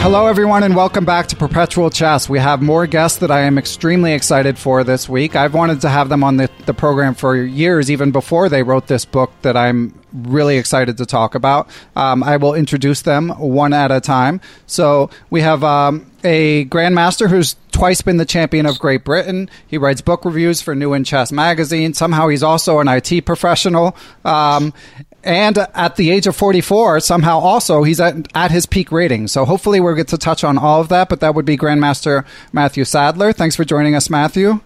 [0.00, 2.26] Hello, everyone, and welcome back to Perpetual Chess.
[2.26, 5.36] We have more guests that I am extremely excited for this week.
[5.36, 8.86] I've wanted to have them on the, the program for years, even before they wrote
[8.86, 11.68] this book that I'm really excited to talk about.
[11.96, 14.40] Um, I will introduce them one at a time.
[14.66, 19.50] So we have um, a grandmaster who's twice been the champion of Great Britain.
[19.66, 21.92] He writes book reviews for New in Chess magazine.
[21.92, 23.94] Somehow he's also an IT professional.
[24.24, 24.72] Um,
[25.22, 29.28] and at the age of 44, somehow also he's at, at his peak rating.
[29.28, 31.08] So hopefully we'll get to touch on all of that.
[31.08, 33.32] But that would be Grandmaster Matthew Sadler.
[33.32, 34.60] Thanks for joining us, Matthew.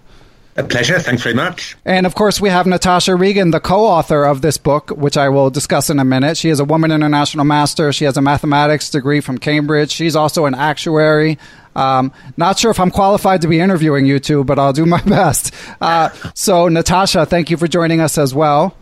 [0.56, 1.00] A pleasure.
[1.00, 1.76] Thanks very much.
[1.84, 5.28] And of course, we have Natasha Regan, the co author of this book, which I
[5.28, 6.36] will discuss in a minute.
[6.36, 7.92] She is a woman international master.
[7.92, 9.90] She has a mathematics degree from Cambridge.
[9.90, 11.38] She's also an actuary.
[11.74, 15.02] Um, not sure if I'm qualified to be interviewing you two, but I'll do my
[15.06, 15.52] best.
[15.80, 18.76] Uh, so, Natasha, thank you for joining us as well.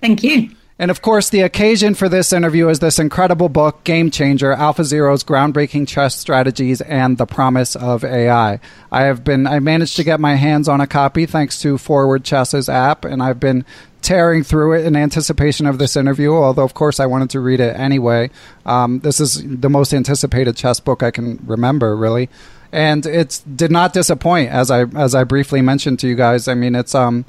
[0.00, 0.50] Thank you.
[0.80, 4.82] And of course, the occasion for this interview is this incredible book, Game Changer Alpha
[4.82, 8.58] Zero's Groundbreaking Chess Strategies and the Promise of AI.
[8.90, 12.24] I have been, I managed to get my hands on a copy thanks to Forward
[12.24, 13.66] Chess's app, and I've been
[14.00, 17.60] tearing through it in anticipation of this interview, although, of course, I wanted to read
[17.60, 18.30] it anyway.
[18.64, 22.30] Um, this is the most anticipated chess book I can remember, really.
[22.72, 26.48] And it did not disappoint, as I as I briefly mentioned to you guys.
[26.48, 27.26] I mean, it's um,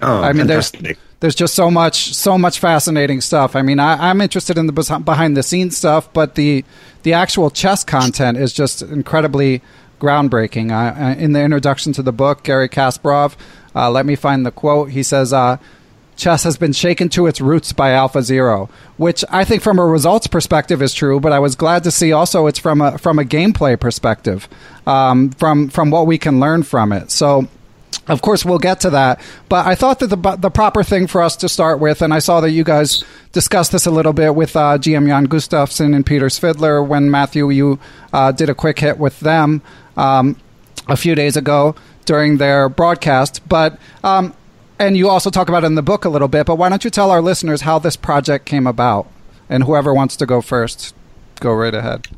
[0.00, 0.82] oh, I mean, fantastic.
[0.82, 3.54] there's there's just so much so much fascinating stuff.
[3.54, 6.64] I mean, I, am interested in the behind the scenes stuff, but the
[7.04, 9.62] the actual chess content is just incredibly
[10.00, 10.72] groundbreaking.
[10.72, 13.36] Uh, in the introduction to the book, Garry Kasparov,
[13.72, 14.90] uh, let me find the quote.
[14.90, 15.32] He says.
[15.32, 15.56] Uh,
[16.14, 19.86] chess has been shaken to its roots by Alpha AlphaZero, which I think from a
[19.86, 23.18] results perspective is true, but I was glad to see also it's from a from
[23.18, 24.46] a gameplay perspective,
[24.86, 27.10] um, from from what we can learn from it.
[27.10, 27.48] So
[28.08, 29.20] of course, we'll get to that.
[29.48, 32.18] But I thought that the, the proper thing for us to start with, and I
[32.18, 36.04] saw that you guys discussed this a little bit with uh, GM Jan Gustafsson and
[36.04, 37.78] Peter Svidler when Matthew, you
[38.12, 39.62] uh, did a quick hit with them
[39.96, 40.36] um,
[40.88, 41.74] a few days ago
[42.04, 43.46] during their broadcast.
[43.48, 44.34] But um,
[44.78, 46.46] and you also talk about it in the book a little bit.
[46.46, 49.08] But why don't you tell our listeners how this project came about?
[49.48, 50.94] And whoever wants to go first,
[51.40, 52.08] go right ahead.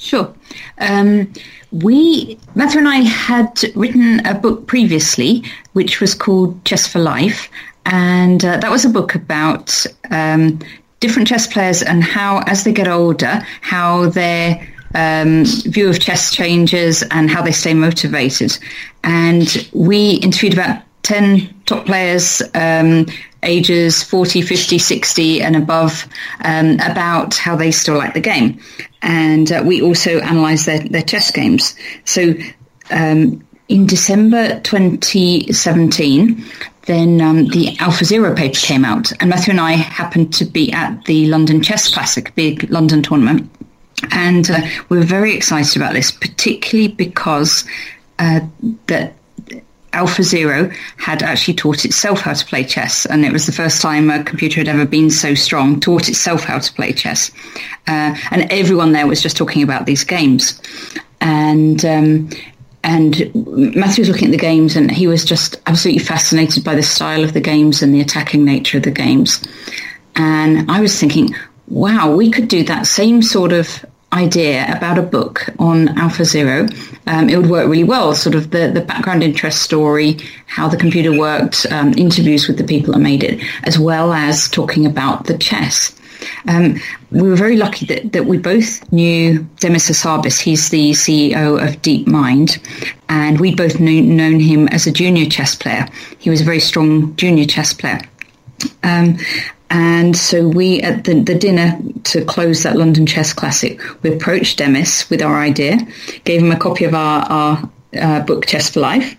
[0.00, 0.34] Sure.
[0.78, 1.30] Um,
[1.72, 5.44] we, Matthew and I had written a book previously,
[5.74, 7.50] which was called Chess for Life.
[7.84, 10.58] And uh, that was a book about um,
[11.00, 16.34] different chess players and how, as they get older, how their um, view of chess
[16.34, 18.56] changes and how they stay motivated.
[19.04, 23.06] And we interviewed about 10 top players, um,
[23.42, 26.06] ages 40, 50, 60 and above,
[26.42, 28.60] um, about how they still like the game.
[29.02, 31.74] And uh, we also analysed their, their chess games.
[32.04, 32.34] So
[32.90, 36.44] um, in December 2017,
[36.82, 41.04] then um, the AlphaZero paper came out, and Matthew and I happened to be at
[41.04, 43.48] the London Chess Classic, big London tournament.
[44.10, 47.64] And uh, we were very excited about this, particularly because
[48.18, 48.40] uh,
[48.86, 49.14] that
[49.92, 54.10] AlphaZero had actually taught itself how to play chess, and it was the first time
[54.10, 57.30] a computer had ever been so strong, taught itself how to play chess.
[57.86, 60.60] Uh, and everyone there was just talking about these games.
[61.20, 62.30] And um,
[62.82, 66.82] and Matthew was looking at the games, and he was just absolutely fascinated by the
[66.82, 69.42] style of the games and the attacking nature of the games.
[70.16, 71.34] And I was thinking,
[71.68, 76.68] wow, we could do that same sort of idea about a book on AlphaZero,
[77.06, 78.14] um, it would work really well.
[78.14, 82.64] Sort of the, the background interest story, how the computer worked, um, interviews with the
[82.64, 85.96] people that made it, as well as talking about the chess.
[86.48, 86.78] Um,
[87.10, 90.40] we were very lucky that, that we both knew Demis Hassabis.
[90.40, 92.58] He's the CEO of DeepMind,
[93.08, 95.88] and we both knew, known him as a junior chess player.
[96.18, 98.00] He was a very strong junior chess player.
[98.82, 99.18] Um,
[99.70, 104.58] and so we, at the, the, dinner to close that London Chess Classic, we approached
[104.58, 105.78] Demis with our idea,
[106.24, 109.16] gave him a copy of our, our uh, book Chess for Life,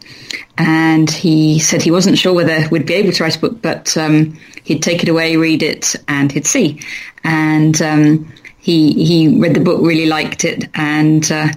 [0.57, 3.95] and he said he wasn't sure whether we'd be able to write a book, but
[3.95, 6.81] um, he'd take it away, read it, and he'd see.
[7.23, 11.47] And um, he he read the book, really liked it, and uh,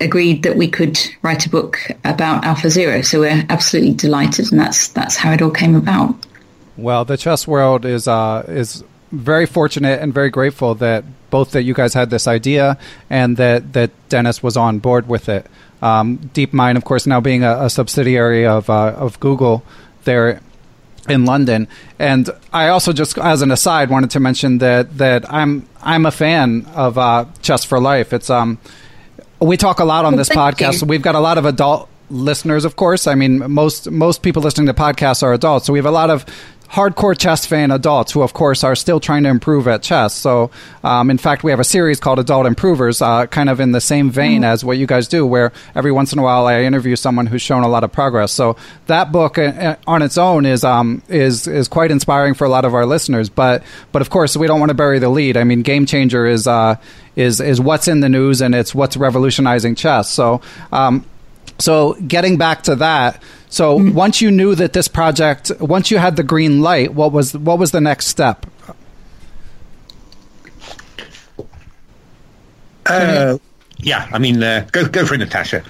[0.00, 3.02] agreed that we could write a book about Alpha Zero.
[3.02, 6.14] So we're absolutely delighted, and that's that's how it all came about.
[6.78, 11.62] Well, the chess world is uh, is very fortunate and very grateful that both that
[11.62, 12.78] you guys had this idea
[13.10, 15.46] and that that Demis was on board with it.
[15.82, 19.64] Um, DeepMind, of course, now being a, a subsidiary of uh, of Google,
[20.04, 20.40] there
[21.08, 21.68] in London.
[21.98, 26.10] And I also just, as an aside, wanted to mention that that I'm I'm a
[26.10, 28.12] fan of uh, Chess for Life.
[28.12, 28.58] It's um,
[29.40, 30.82] we talk a lot on this podcast.
[30.82, 30.88] You.
[30.88, 33.06] We've got a lot of adult listeners, of course.
[33.06, 36.10] I mean, most most people listening to podcasts are adults, so we have a lot
[36.10, 36.24] of
[36.70, 40.14] hardcore chess fan adults who, of course, are still trying to improve at chess.
[40.14, 40.50] So,
[40.84, 43.80] um, in fact, we have a series called Adult Improvers, uh, kind of in the
[43.80, 44.52] same vein mm-hmm.
[44.52, 47.42] as what you guys do, where every once in a while I interview someone who's
[47.42, 48.32] shown a lot of progress.
[48.32, 48.56] So
[48.86, 52.50] that book uh, uh, on its own is um, is is quite inspiring for a
[52.50, 53.28] lot of our listeners.
[53.30, 53.62] But
[53.92, 55.36] but of course, we don't want to bury the lead.
[55.36, 56.76] I mean, Game Changer is uh,
[57.16, 60.10] is is what's in the news and it's what's revolutionizing chess.
[60.10, 60.40] So.
[60.72, 61.04] Um,
[61.60, 63.94] so getting back to that, so mm-hmm.
[63.94, 67.58] once you knew that this project, once you had the green light, what was what
[67.58, 68.46] was the next step?
[72.86, 73.38] Uh,
[73.78, 75.62] yeah, I mean, uh, go go for it, Natasha.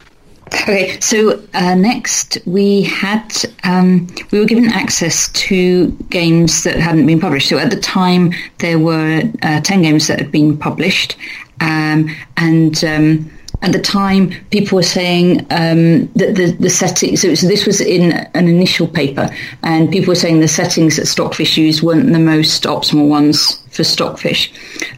[0.54, 3.32] Okay, so uh, next we had
[3.64, 7.48] um, we were given access to games that hadn't been published.
[7.48, 11.16] So at the time there were uh, ten games that had been published,
[11.60, 13.30] um, and um,
[13.60, 17.81] at the time, people were saying um, that the, the settings, so, so, this was
[17.81, 19.28] in an initial paper,
[19.64, 23.82] and people were saying the settings that Stockfish used weren't the most optimal ones for
[23.82, 24.52] Stockfish.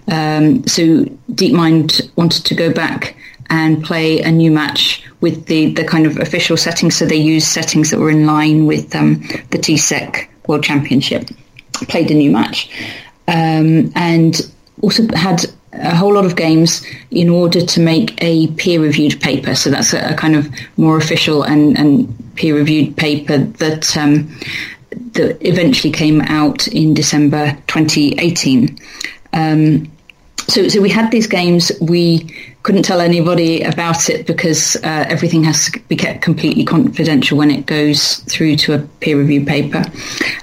[0.08, 3.16] Um, so DeepMind wanted to go back
[3.48, 6.96] and play a new match with the, the kind of official settings.
[6.96, 9.20] So they used settings that were in line with um,
[9.50, 11.28] the TCEC World Championship.
[11.88, 12.70] Played a new match.
[13.26, 14.40] Um, and
[14.82, 19.54] also had a whole lot of games in order to make a peer-reviewed paper.
[19.54, 24.36] So that's a, a kind of more official and, and peer-reviewed paper that um,
[25.12, 28.78] that eventually came out in December 2018.
[29.32, 29.90] Um,
[30.48, 31.72] so, so we had these games.
[31.80, 37.38] We couldn't tell anybody about it because uh, everything has to be kept completely confidential
[37.38, 39.82] when it goes through to a peer review paper.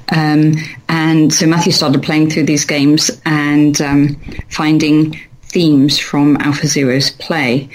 [0.10, 0.54] Um,
[0.90, 4.16] and so Matthew started playing through these games and um,
[4.50, 7.70] finding themes from Alpha Zero's play.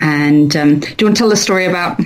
[0.00, 2.00] And um, do you want to tell the story about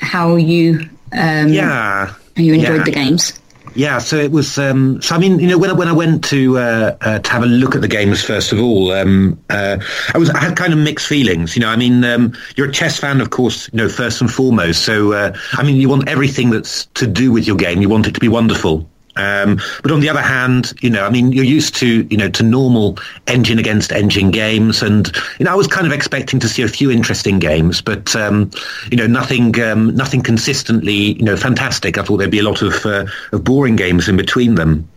[0.00, 2.84] how you um, yeah you enjoyed yeah.
[2.84, 3.39] the games?
[3.74, 4.58] Yeah, so it was.
[4.58, 7.30] Um, so I mean, you know, when I, when I went to uh, uh, to
[7.30, 9.78] have a look at the games first of all, um, uh,
[10.12, 11.54] I was I had kind of mixed feelings.
[11.56, 13.68] You know, I mean, um, you're a chess fan, of course.
[13.72, 14.84] You know, first and foremost.
[14.84, 17.80] So uh, I mean, you want everything that's to do with your game.
[17.80, 18.88] You want it to be wonderful.
[19.16, 22.28] Um, but on the other hand, you know, I mean, you're used to, you know,
[22.30, 26.48] to normal engine against engine games, and you know, I was kind of expecting to
[26.48, 28.50] see a few interesting games, but um,
[28.90, 31.98] you know, nothing, um, nothing consistently, you know, fantastic.
[31.98, 34.88] I thought there'd be a lot of, uh, of boring games in between them,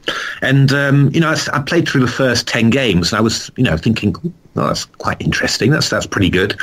[0.42, 3.50] and um, you know, I, I, played through the first ten games, and I was,
[3.57, 4.15] you know, thinking,
[4.56, 5.71] well, that's quite interesting.
[5.71, 6.56] That's that's pretty good.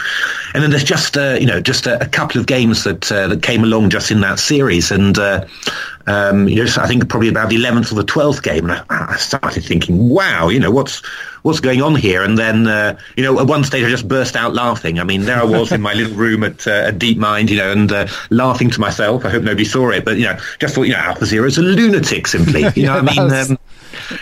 [0.54, 3.26] And then there's just uh, you know just a, a, couple of games that uh,
[3.28, 5.44] that came along just in that series, and uh,
[6.10, 9.12] um, you know I think probably about the eleventh or the twelfth game, and I,
[9.12, 11.06] I, started thinking, wow, you know what's
[11.42, 12.22] what's going on here?
[12.22, 14.98] And then uh, you know at one stage I just burst out laughing.
[14.98, 17.70] I mean there I was in my little room at, uh, at DeepMind, you know,
[17.70, 19.24] and uh, laughing to myself.
[19.24, 21.58] I hope nobody saw it, but you know just thought you know Alpha Zero is
[21.58, 22.64] a lunatic simply.
[22.74, 23.18] You know I mean.
[23.18, 23.58] Um,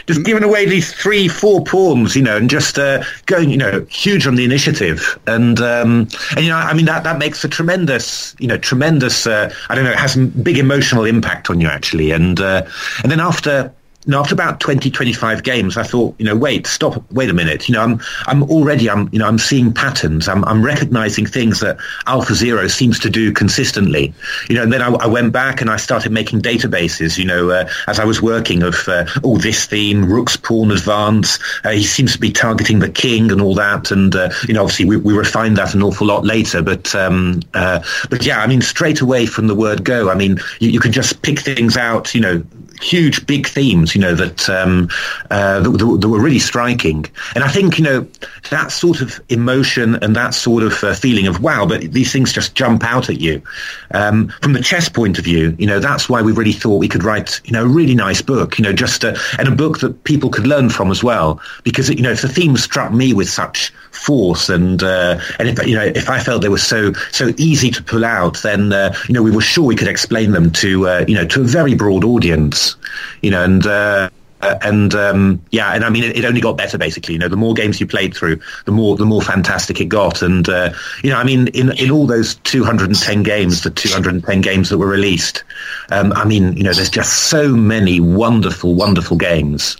[0.07, 3.85] just giving away these three, four pawns, you know, and just uh, going, you know,
[3.91, 5.19] huge on the initiative.
[5.27, 9.27] And, um, and you know, I mean, that, that makes a tremendous, you know, tremendous,
[9.27, 12.11] uh, I don't know, it has some big emotional impact on you, actually.
[12.11, 12.67] And, uh,
[13.03, 13.73] and then after,
[14.07, 17.69] know, after about 20, 25 games, I thought, you know, wait, stop, wait a minute.
[17.69, 20.29] You know, I'm, I'm already, I'm, you know, I'm seeing patterns.
[20.29, 24.15] I'm, I'm recognizing things that Alpha Zero seems to do consistently.
[24.49, 27.51] You know, and then I, I went back and I started making databases, you know,
[27.51, 31.39] uh, as I was working of, uh, oh, this theme, Rook's Pawn Advance.
[31.65, 33.91] Uh, he seems to be targeting the king and all that.
[33.91, 36.63] And, uh, you know, obviously we, we refined that an awful lot later.
[36.63, 40.39] But, um, uh, but yeah, I mean, straight away from the word go, I mean,
[40.61, 42.43] you, you can just pick things out, you know,
[42.81, 44.89] huge, big themes, you know, that, um,
[45.29, 47.05] uh, that, that, were really striking.
[47.35, 48.07] And I think, you know,
[48.51, 52.33] that sort of emotion and that sort of uh, feeling of, wow, but these things
[52.33, 53.43] just jump out at you.
[53.91, 56.87] Um, from the chess point of view, you know, that's why we really thought we
[56.87, 59.81] could write, you know, a really nice book, you know, just a, and a book
[59.81, 61.41] that people could learn from as well.
[61.65, 65.67] Because, you know, if the theme struck me with such force and, uh, and if,
[65.67, 68.95] you know, if I felt they were so, so easy to pull out, then, uh,
[69.09, 71.45] you know, we were sure we could explain them to, uh, you know, to a
[71.45, 72.77] very broad audience
[73.23, 76.57] you know, and uh, uh, and um, yeah, and I mean, it, it, only got
[76.57, 76.79] better.
[76.79, 79.87] Basically, you know, the more games you played through, the more the more fantastic it
[79.87, 80.23] got.
[80.23, 84.69] And uh, you know, I mean, in in all those 210 games, the 210 games
[84.69, 85.43] that were released,
[85.91, 89.77] um, I mean, you know, there's just so many wonderful, wonderful games.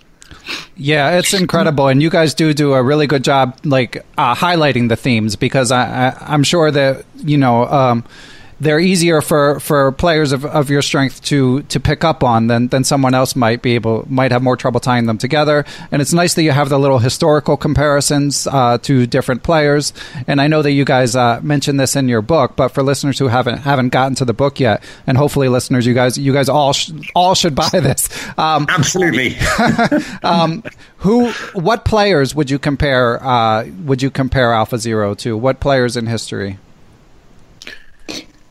[0.75, 4.89] Yeah, it's incredible, and you guys do do a really good job, like uh, highlighting
[4.89, 7.65] the themes because I, I am sure that you know.
[7.65, 8.03] Um,
[8.59, 12.67] they're easier for, for players of, of your strength to to pick up on than,
[12.67, 15.65] than someone else might be able might have more trouble tying them together.
[15.91, 19.93] And it's nice that you have the little historical comparisons uh, to different players.
[20.27, 23.19] And I know that you guys uh, mentioned this in your book, but for listeners
[23.19, 26.49] who haven't haven't gotten to the book yet, and hopefully listeners, you guys you guys
[26.49, 28.09] all sh- all should buy this.
[28.37, 29.37] Um, Absolutely.
[30.23, 30.63] um,
[30.97, 35.37] who what players would you compare uh, would you compare Alpha Zero to?
[35.37, 36.57] What players in history?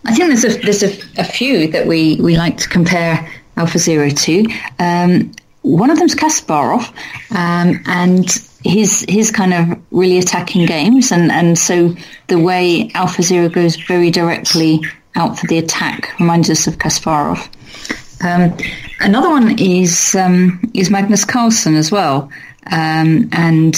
[0.08, 3.78] I think there's a there's a, a few that we, we like to compare Alpha
[3.78, 4.46] Zero to.
[4.78, 6.88] Um, one of them's Kasparov,
[7.30, 8.26] um, and
[8.64, 11.94] his his kind of really attacking games, and, and so
[12.28, 14.80] the way Alpha Zero goes very directly
[15.14, 17.46] out for the attack reminds us of Kasparov.
[18.24, 18.56] Um,
[19.00, 22.30] another one is um, is Magnus Carlsen as well,
[22.72, 23.74] um, and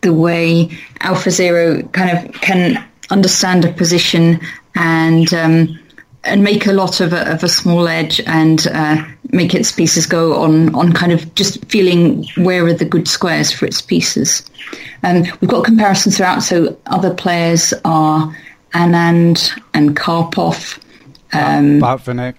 [0.00, 4.40] the way Alpha Zero kind of can understand a position
[4.74, 5.78] and um,
[6.24, 10.06] and make a lot of a, of a small edge and uh, make its pieces
[10.06, 14.42] go on on kind of just feeling where are the good squares for its pieces.
[15.02, 16.42] Um, we've got comparisons throughout.
[16.42, 18.34] So other players are
[18.74, 20.78] Anand and Karpov.
[21.32, 22.36] Um, Botvinnik.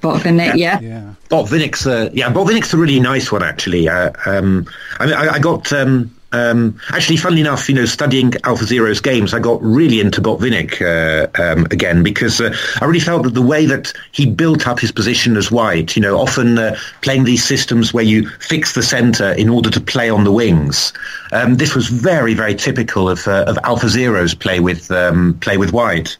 [0.00, 0.80] Botvinnik, yeah.
[0.80, 1.14] Yeah.
[1.30, 3.88] Botvinnik's a, yeah, Botvinnik's a really nice one, actually.
[3.88, 4.66] Uh, um,
[5.00, 9.32] I, I, I got um, um, actually, funnily enough, you know, studying Alpha Zero's games,
[9.32, 13.42] I got really into Botvinnik uh, um, again because uh, I really felt that the
[13.42, 17.44] way that he built up his position as white, you know, often uh, playing these
[17.44, 20.92] systems where you fix the center in order to play on the wings.
[21.30, 25.56] Um, this was very, very typical of, uh, of Alpha Zero's play with um, play
[25.56, 26.16] with white,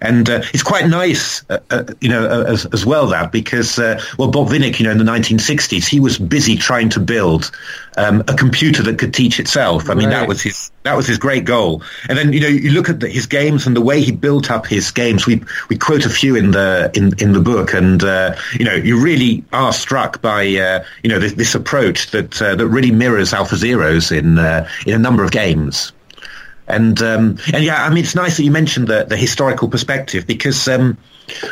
[0.00, 4.78] and uh, it's quite nice, uh, you know, as, as, well that because well, Botvinnik,
[4.78, 7.50] you know, in the 1960s, he was busy trying to build
[7.98, 9.90] um, a computer that could teach itself.
[9.90, 10.20] I mean, right.
[10.20, 11.82] that was his that was his great goal.
[12.08, 14.50] And then you know you look at the, his games and the way he built
[14.50, 15.26] up his games.
[15.26, 18.74] We we quote a few in the in in the book, and uh, you know
[18.74, 22.92] you really are struck by uh, you know this, this approach that uh, that really
[22.92, 25.92] mirrors Alpha Zeros in uh, in a number of games.
[26.68, 30.26] And um, and yeah, I mean, it's nice that you mentioned the, the historical perspective
[30.26, 30.98] because um,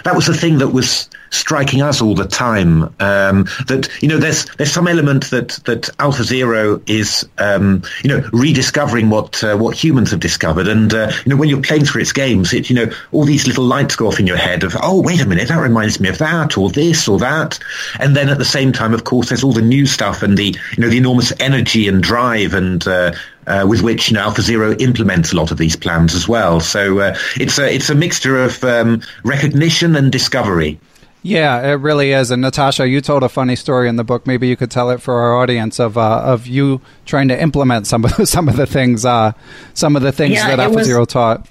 [0.04, 2.84] that was the thing that was striking us all the time.
[3.00, 8.08] Um, that you know, there's there's some element that that Alpha Zero is um, you
[8.08, 11.84] know rediscovering what uh, what humans have discovered, and uh, you know when you're playing
[11.84, 14.64] through its games, it you know all these little lights go off in your head
[14.64, 17.58] of oh wait a minute that reminds me of that or this or that,
[17.98, 20.56] and then at the same time, of course, there's all the new stuff and the
[20.76, 23.12] you know the enormous energy and drive and uh,
[23.46, 26.60] uh, with which you know, Alpha Zero implements a lot of these plans as well.
[26.60, 30.78] So uh, it's a it's a mixture of um, recognition and discovery.
[31.26, 32.30] Yeah, it really is.
[32.30, 34.28] And Natasha, you told a funny story in the book.
[34.28, 37.88] Maybe you could tell it for our audience of uh, of you trying to implement
[37.88, 39.32] some of some of the things uh,
[39.74, 41.48] some of the things yeah, that Alpha Zero taught.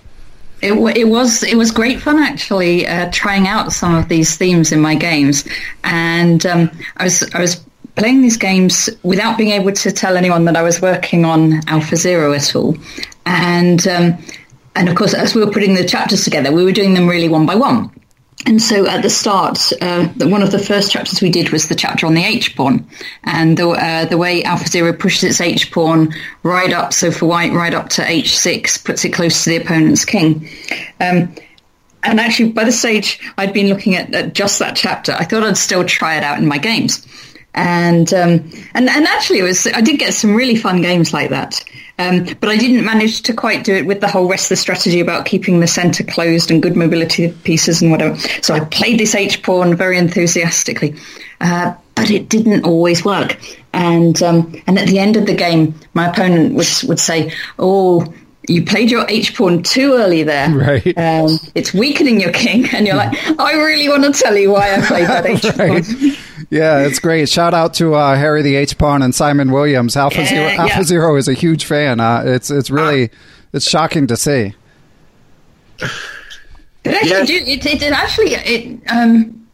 [0.61, 4.71] It, it, was it was great fun actually uh, trying out some of these themes
[4.71, 5.43] in my games,
[5.83, 7.61] and um, I was I was
[7.95, 11.97] playing these games without being able to tell anyone that I was working on Alpha
[11.97, 12.77] Zero at all.
[13.25, 14.17] And um,
[14.73, 17.27] and of course, as we were putting the chapters together, we were doing them really
[17.27, 17.91] one by one.
[18.47, 21.75] And so at the start, uh, one of the first chapters we did was the
[21.75, 22.87] chapter on the H pawn,
[23.23, 27.25] and the uh, the way Alpha Zero pushes its H pawn right up, so for
[27.25, 30.47] white, right up to H6, puts it close to the opponent's king.
[31.01, 31.33] Um,
[32.03, 35.41] and actually, by the stage I'd been looking at, at, just that chapter, I thought
[35.41, 37.05] I'd still try it out in my games
[37.55, 41.29] and um, and and actually, it was I did get some really fun games like
[41.29, 41.63] that.
[41.97, 44.55] Um, but I didn't manage to quite do it with the whole rest of the
[44.57, 48.17] strategy about keeping the centre closed and good mobility pieces and whatever.
[48.41, 50.95] So I played this H pawn very enthusiastically,
[51.39, 53.39] uh, but it didn't always work.
[53.71, 58.13] And um, and at the end of the game, my opponent would would say, "Oh."
[58.47, 60.47] You played your H pawn too early there.
[60.55, 60.95] Right.
[60.95, 64.75] Um, it's weakening your king, and you're like, I really want to tell you why
[64.75, 66.15] I played that H pawn.
[66.49, 67.27] Yeah, it's great.
[67.29, 69.97] Shout out to uh, Harry the H Pawn and Simon Williams.
[69.97, 70.83] Alpha yeah, Zero, Alpha yeah.
[70.83, 71.99] Zero is a huge fan.
[71.99, 73.09] Uh, it's it's really
[73.53, 74.53] it's shocking to see.
[76.83, 79.47] It actually, do, it, it, it, actually it um,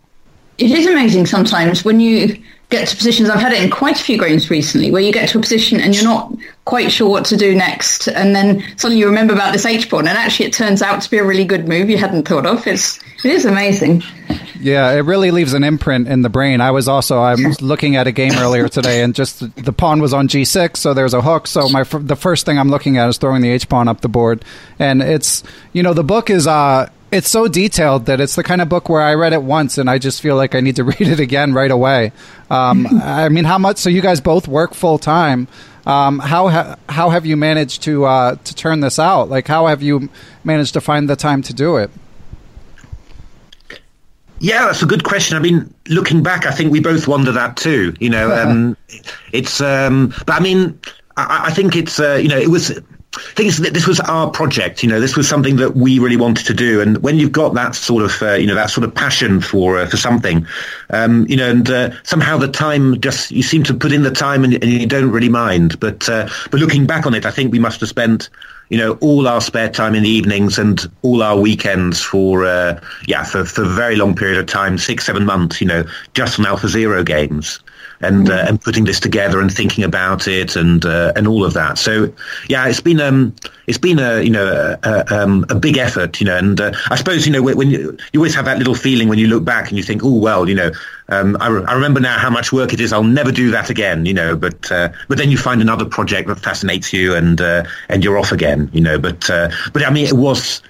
[0.57, 3.29] it is amazing sometimes when you get to positions.
[3.29, 5.79] I've had it in quite a few games recently where you get to a position
[5.79, 6.33] and you're not
[6.65, 10.07] quite sure what to do next, and then suddenly you remember about this H pawn,
[10.07, 12.65] and actually it turns out to be a really good move you hadn't thought of.
[12.65, 14.01] It's it is amazing.
[14.59, 16.61] Yeah, it really leaves an imprint in the brain.
[16.61, 20.01] I was also I was looking at a game earlier today, and just the pawn
[20.01, 21.47] was on g6, so there's a hook.
[21.47, 24.09] So my the first thing I'm looking at is throwing the h pawn up the
[24.09, 24.45] board,
[24.79, 28.61] and it's you know the book is uh it's so detailed that it's the kind
[28.61, 30.83] of book where I read it once and I just feel like I need to
[30.85, 32.11] read it again right away.
[32.49, 33.77] Um, I mean, how much?
[33.77, 35.47] So you guys both work full time.
[35.85, 39.29] Um, how ha- how have you managed to uh, to turn this out?
[39.29, 40.09] Like, how have you
[40.43, 41.89] managed to find the time to do it?
[44.39, 45.37] Yeah, that's a good question.
[45.37, 47.95] I mean, looking back, I think we both wonder that too.
[47.99, 48.77] You know, um,
[49.31, 49.59] it's.
[49.59, 50.79] Um, but I mean,
[51.17, 51.99] I, I think it's.
[51.99, 52.79] Uh, you know, it was.
[53.13, 54.83] I think this was our project.
[54.83, 56.79] You know, this was something that we really wanted to do.
[56.79, 59.77] And when you've got that sort of, uh, you know, that sort of passion for
[59.77, 60.47] uh, for something,
[60.91, 64.11] um, you know, and uh, somehow the time just you seem to put in the
[64.11, 65.77] time and, and you don't really mind.
[65.81, 68.29] But uh, but looking back on it, I think we must have spent
[68.69, 72.79] you know, all our spare time in the evenings and all our weekends for, uh,
[73.05, 76.39] yeah, for, for a very long period of time, six, seven months, you know, just
[76.39, 77.59] on Alpha Zero games
[78.01, 81.53] and uh, and putting this together and thinking about it and uh, and all of
[81.53, 81.77] that.
[81.77, 82.11] So
[82.49, 83.35] yeah, it's been um
[83.67, 86.95] it's been a you know a, um, a big effort, you know, and uh, I
[86.95, 89.69] suppose you know when you, you always have that little feeling when you look back
[89.69, 90.71] and you think, oh well, you know,
[91.09, 92.91] um, I, re- I remember now how much work it is.
[92.91, 94.35] I'll never do that again, you know.
[94.35, 98.17] But uh, but then you find another project that fascinates you and uh, and you're
[98.17, 98.97] off again, you know.
[98.97, 100.61] But uh, but I mean, it was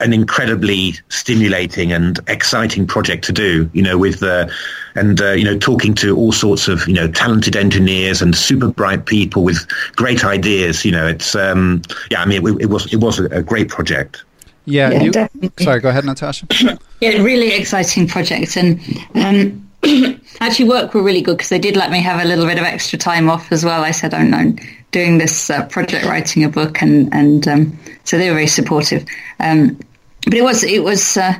[0.00, 4.48] an incredibly stimulating and exciting project to do, you know, with uh,
[4.94, 8.68] and uh, you know talking to all sorts of you know talented engineers and super
[8.68, 9.66] bright people with
[9.96, 10.84] great ideas.
[10.84, 14.24] You know, it's um, yeah, I mean, it, it was it was a, great project.
[14.64, 15.64] Yeah, yeah you, definitely.
[15.64, 16.46] sorry, go ahead, Natasha.
[17.00, 18.80] yeah, really exciting project, and
[19.14, 19.70] um,
[20.40, 22.64] actually work were really good because they did let me have a little bit of
[22.64, 23.82] extra time off as well.
[23.82, 24.54] I said, "Oh no,
[24.92, 29.06] doing this uh, project, writing a book," and and um, so they were very supportive.
[29.38, 29.78] Um,
[30.24, 31.34] but it was it was uh,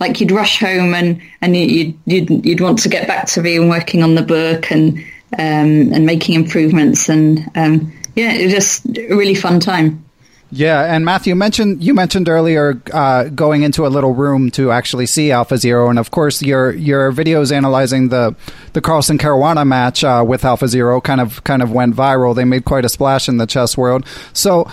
[0.00, 3.68] like you'd rush home and and you'd, you'd you'd want to get back to being
[3.68, 4.98] working on the book and
[5.38, 10.04] um, and making improvements and um, yeah, it was just a really fun time.
[10.50, 15.04] Yeah, and Matthew mentioned you mentioned earlier uh, going into a little room to actually
[15.04, 18.34] see Alpha Zero, and of course your your videos analyzing the
[18.72, 22.34] the Carlsen Caruana match uh, with Alpha Zero kind of kind of went viral.
[22.34, 24.06] They made quite a splash in the chess world.
[24.32, 24.70] So,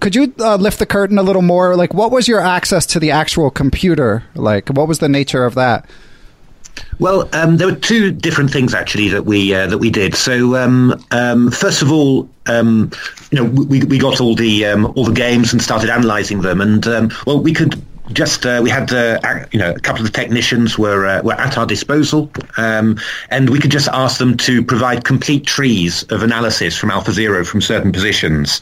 [0.00, 1.74] could you uh, lift the curtain a little more?
[1.74, 4.24] Like, what was your access to the actual computer?
[4.34, 5.88] Like, what was the nature of that?
[6.98, 10.14] Well, um, there were two different things actually that we uh, that we did.
[10.14, 12.90] So um, um, first of all, um,
[13.34, 16.60] you know, we, we got all the um, all the games and started analysing them,
[16.60, 19.18] and um, well, we could just uh, we had uh,
[19.50, 22.98] you know a couple of technicians were uh, were at our disposal, um,
[23.30, 27.44] and we could just ask them to provide complete trees of analysis from Alpha Zero
[27.44, 28.60] from certain positions.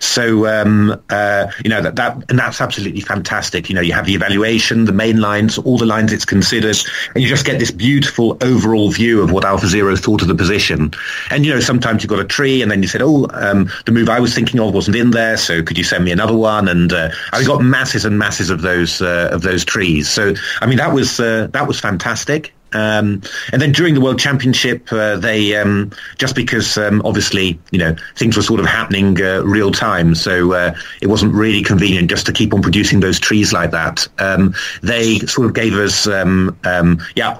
[0.00, 3.70] So um, uh, you know that that and that's absolutely fantastic.
[3.70, 6.76] You know you have the evaluation, the main lines, all the lines it's considered,
[7.14, 10.34] and you just get this beautiful overall view of what Alpha Zero thought of the
[10.34, 10.92] position.
[11.30, 13.92] And you know sometimes you've got a tree, and then you said, oh, um, the
[13.92, 16.68] move I was thinking of wasn't in there, so could you send me another one?
[16.68, 20.08] And uh, I got masses and masses of those those uh, of those trees.
[20.08, 22.52] So I mean that was uh, that was fantastic.
[22.74, 23.20] Um,
[23.52, 27.94] and then during the World Championship, uh, they um, just because um, obviously you know
[28.16, 32.26] things were sort of happening uh, real time, so uh, it wasn't really convenient just
[32.26, 34.08] to keep on producing those trees like that.
[34.18, 37.38] Um, they sort of gave us um, um, yeah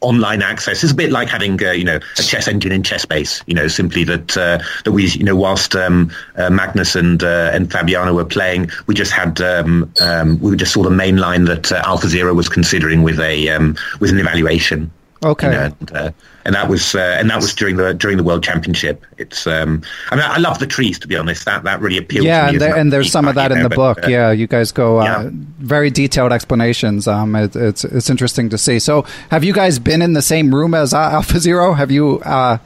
[0.00, 0.82] online access.
[0.82, 3.42] It's a bit like having, uh, you know, a chess engine in ChessBase.
[3.46, 7.50] You know, simply that uh, that we, you know, whilst um, uh, Magnus and uh,
[7.52, 11.44] and Fabiano were playing, we just had um, um, we just saw the main line
[11.44, 14.90] that uh, Alpha Zero was considering with a um, with an evaluation.
[15.22, 15.48] Okay.
[15.48, 16.12] You know, and, uh,
[16.46, 19.04] and, that was uh, and that was during the during the World Championship.
[19.18, 21.44] It's um, I mean I love the trees to be honest.
[21.44, 22.24] That that really appeals.
[22.24, 24.04] Yeah, and, there, and there's some of that in the but, book.
[24.04, 25.30] Uh, yeah, you guys go uh, yeah.
[25.58, 27.06] very detailed explanations.
[27.06, 28.78] Um, it, it's it's interesting to see.
[28.78, 31.74] So, have you guys been in the same room as uh, Alpha Zero?
[31.74, 32.56] Have you uh,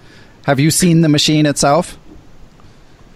[0.45, 1.99] have you seen the machine itself?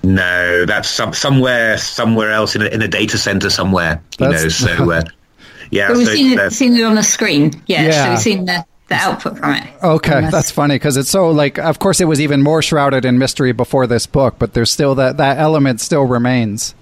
[0.03, 4.03] No, that's some, somewhere somewhere else in a, in a data center somewhere.
[4.19, 5.01] You that's, know, so.
[5.71, 7.53] yeah, we've so seen, it, seen it on the screen.
[7.67, 8.05] Yeah, yeah.
[8.05, 9.65] so we've seen the the output from it.
[9.83, 11.59] Okay, that's funny because it's so like.
[11.59, 14.95] Of course, it was even more shrouded in mystery before this book, but there's still
[14.97, 16.75] that that element still remains.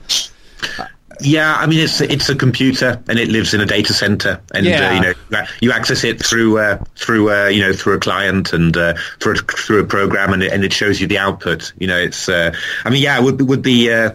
[1.21, 4.67] Yeah, I mean it's it's a computer and it lives in a data center, and
[4.67, 4.91] yeah.
[4.91, 8.53] uh, you know you access it through uh, through uh, you know through a client
[8.53, 11.73] and uh, through a, through a program, and it, and it shows you the output.
[11.79, 14.11] You know, it's uh, I mean yeah, it would would be uh,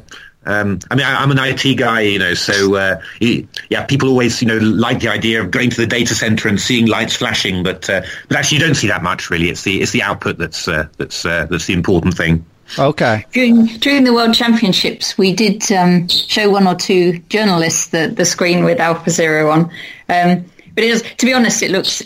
[0.45, 4.41] Um, I mean, I, am an IT guy, you know, so uh, yeah, people always,
[4.41, 7.62] you know, like the idea of going to the data center and seeing lights flashing,
[7.62, 9.49] but uh, but actually, you don't see that much really.
[9.49, 12.43] It's the it's the output that's uh, that's uh, that's the important thing.
[12.80, 13.25] Okay.
[13.32, 18.25] During during the World Championships, we did um, show one or two journalists the the
[18.25, 19.65] screen with Alpha Zero on,
[20.10, 21.04] um, but it does.
[21.04, 22.01] To be honest, it looks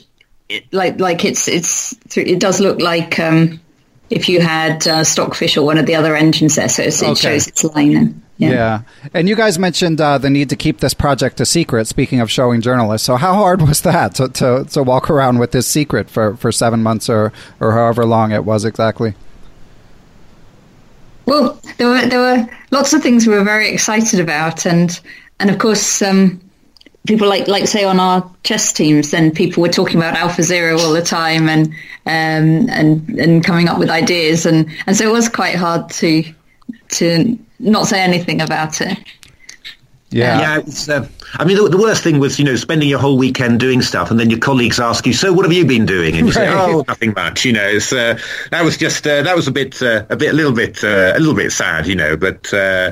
[0.74, 3.17] like like it's it's it does look like.
[3.19, 3.62] Um,
[4.08, 7.15] if you had uh, Stockfish or one of the other engines there, so it okay.
[7.15, 8.21] shows its line.
[8.38, 8.50] Yeah.
[8.50, 8.82] yeah.
[9.13, 12.30] And you guys mentioned uh, the need to keep this project a secret, speaking of
[12.30, 13.06] showing journalists.
[13.06, 16.52] So, how hard was that to, to, to walk around with this secret for, for
[16.52, 19.15] seven months or, or however long it was exactly?
[21.26, 24.65] Well, there were, there were lots of things we were very excited about.
[24.65, 25.00] And,
[25.39, 26.41] and of course, um,
[27.08, 30.78] people like, like say on our chess teams, then people were talking about Alpha Zero
[30.78, 31.67] all the time and,
[32.06, 34.45] um, and, and coming up with ideas.
[34.45, 36.24] And, and so it was quite hard to,
[36.89, 38.98] to not say anything about it.
[40.12, 40.60] Yeah, yeah.
[40.60, 43.60] It's, uh, I mean, the, the, worst thing was you know spending your whole weekend
[43.60, 46.28] doing stuff, and then your colleagues ask you, "So, what have you been doing?" And
[46.28, 46.48] you right.
[46.48, 48.18] say, "Oh, nothing much." You know, uh,
[48.52, 51.13] that was just uh, that was a bit, uh, a bit, a little bit, uh,
[51.15, 51.88] a little bit sad.
[51.88, 52.91] You know, but uh,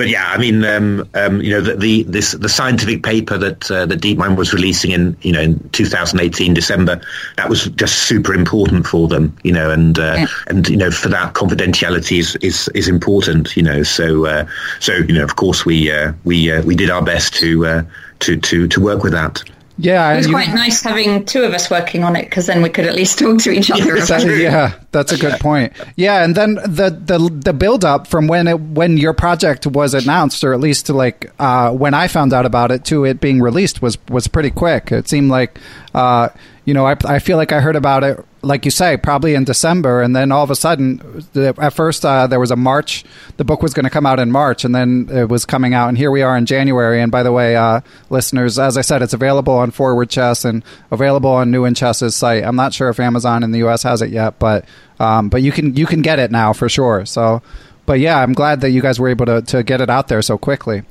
[0.00, 3.70] but yeah, I mean, um, um, you know, the, the, this the scientific paper that
[3.70, 7.02] uh, that DeepMind was releasing in you know in 2018 December,
[7.36, 10.26] that was just super important for them, you know, and uh, yeah.
[10.46, 13.82] and you know for that confidentiality is is, is important, you know.
[13.82, 14.46] So uh,
[14.78, 17.82] so you know, of course, we uh, we uh, we did our best to uh,
[18.20, 19.42] to to to work with that.
[19.82, 22.68] Yeah, it was quite nice having two of us working on it because then we
[22.68, 23.98] could at least talk to each other.
[23.98, 25.72] That, yeah, that's a good point.
[25.96, 29.94] Yeah, and then the the the build up from when it when your project was
[29.94, 33.20] announced, or at least to like uh, when I found out about it to it
[33.20, 34.92] being released was was pretty quick.
[34.92, 35.58] It seemed like
[35.94, 36.28] uh,
[36.70, 39.42] you know I I feel like I heard about it like you say, probably in
[39.42, 43.04] December, and then all of a sudden, at first uh, there was a March.
[43.38, 45.88] The book was going to come out in March, and then it was coming out,
[45.88, 47.02] and here we are in January.
[47.02, 50.62] And by the way, uh, listeners, as I said, it's available on Forward Chess and
[50.92, 52.44] available on New in Chess's site.
[52.44, 53.82] I'm not sure if Amazon in the U.S.
[53.82, 54.64] has it yet, but
[55.00, 57.04] um, but you can you can get it now for sure.
[57.04, 57.42] So,
[57.84, 60.22] but yeah, I'm glad that you guys were able to to get it out there
[60.22, 60.84] so quickly.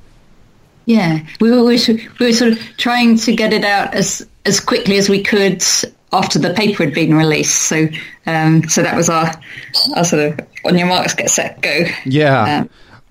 [0.89, 1.77] Yeah, we were, we
[2.19, 5.63] were sort of trying to get it out as as quickly as we could
[6.11, 7.61] after the paper had been released.
[7.67, 7.87] So,
[8.25, 9.31] um, so that was our,
[9.95, 11.85] our sort of on your marks, get set, go.
[12.05, 12.61] Yeah.
[12.61, 12.69] Um,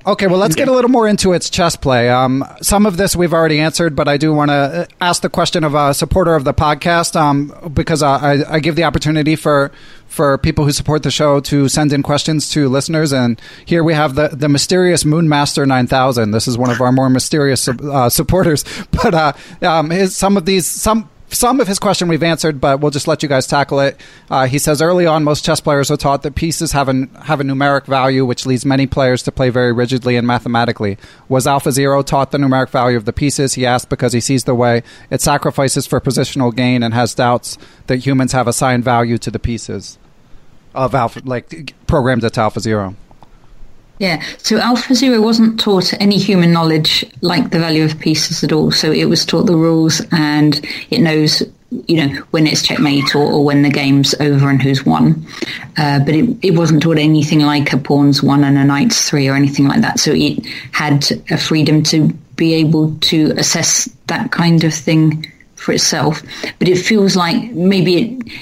[0.09, 2.09] Okay, well, let's get a little more into its chess play.
[2.09, 5.65] Um, some of this we've already answered, but I do want to ask the question
[5.65, 9.71] of a supporter of the podcast um, because uh, I, I, give the opportunity for
[10.07, 13.13] for people who support the show to send in questions to listeners.
[13.13, 16.31] And here we have the, the mysterious Moonmaster 9000.
[16.31, 18.65] This is one of our more mysterious uh, supporters.
[18.91, 22.81] But uh, um, his, some of these, some some of his question we've answered, but
[22.81, 24.01] we'll just let you guys tackle it.
[24.31, 27.41] Uh, he says early on, most chess players are taught that pieces have a have
[27.41, 30.99] a numeric value, which leads many players to play very rigidly and mathematically.
[31.29, 33.55] Was Alpha Zero taught the numeric value of the pieces?
[33.55, 37.59] He asked because he sees the way it sacrifices for positional gain and has doubts
[37.87, 39.99] that humans have assigned value to the pieces
[40.75, 42.95] of Alpha, like programmed at Zero.
[43.99, 48.53] Yeah, so Alpha Zero wasn't taught any human knowledge like the value of pieces at
[48.53, 48.71] all.
[48.71, 53.25] So it was taught the rules and it knows, you know, when it's checkmate or,
[53.25, 55.27] or when the game's over and who's won.
[55.77, 59.29] Uh, but it, it wasn't taught anything like a pawn's one and a knight's three
[59.29, 59.99] or anything like that.
[59.99, 65.73] So it had a freedom to be able to assess that kind of thing for
[65.73, 66.23] itself.
[66.61, 68.33] But it feels like maybe it,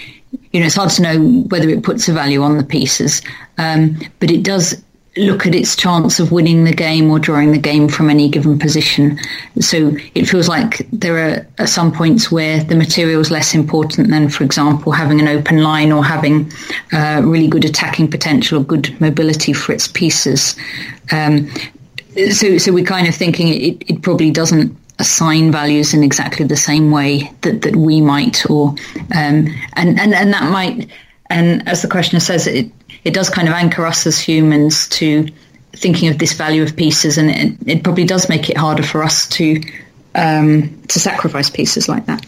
[0.53, 3.23] you know, it's hard to know whether it puts a value on the pieces,
[3.59, 4.83] um, but it does
[5.17, 8.59] look at its chance of winning the game or drawing the game from any given
[8.59, 9.19] position.
[9.61, 14.29] So it feels like there are, some points where the material is less important than,
[14.29, 16.53] for example, having an open line or having
[16.93, 20.55] uh, really good attacking potential or good mobility for its pieces.
[21.11, 21.51] Um,
[22.31, 26.57] so, so we're kind of thinking it, it probably doesn't assign values in exactly the
[26.57, 28.71] same way that, that we might, or
[29.15, 30.89] um, and, and and that might,
[31.29, 32.71] and as the questioner says, it
[33.07, 35.29] it does kind of anchor us as humans to
[35.73, 39.05] thinking of this value of pieces, and it, it probably does make it harder for
[39.05, 39.63] us to
[40.17, 42.27] um, to sacrifice pieces like that.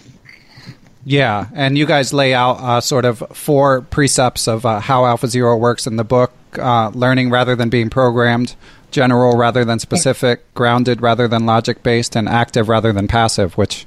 [1.04, 5.26] Yeah, and you guys lay out uh, sort of four precepts of uh, how Alpha
[5.26, 8.54] Zero works in the book: uh, learning rather than being programmed,
[8.92, 13.58] general rather than specific, grounded rather than logic based, and active rather than passive.
[13.58, 13.84] Which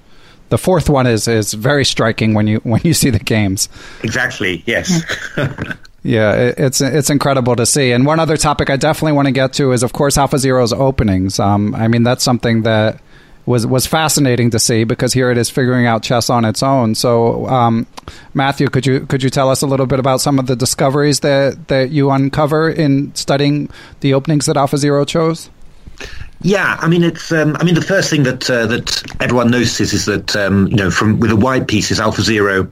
[0.49, 3.69] the fourth one is is very striking when you when you see the games.
[4.04, 4.62] Exactly.
[4.65, 5.04] Yes.
[6.04, 7.92] Yeah, it's it's incredible to see.
[7.92, 10.74] And one other topic I definitely want to get to is, of course, Alpha Zero's
[10.74, 11.40] openings.
[11.40, 13.00] Um, I mean, that's something that
[13.46, 16.96] was was fascinating to see because here it is figuring out chess on its own.
[16.96, 17.86] So, um,
[18.34, 21.20] Matthew, could you could you tell us a little bit about some of the discoveries
[21.20, 25.52] that that you uncover in studying the openings that Alpha Zero chose?
[26.44, 27.32] Yeah, I mean it's.
[27.32, 30.76] Um, I mean the first thing that uh, that everyone notices is that um, you
[30.76, 32.68] know from with the white pieces Alpha Zero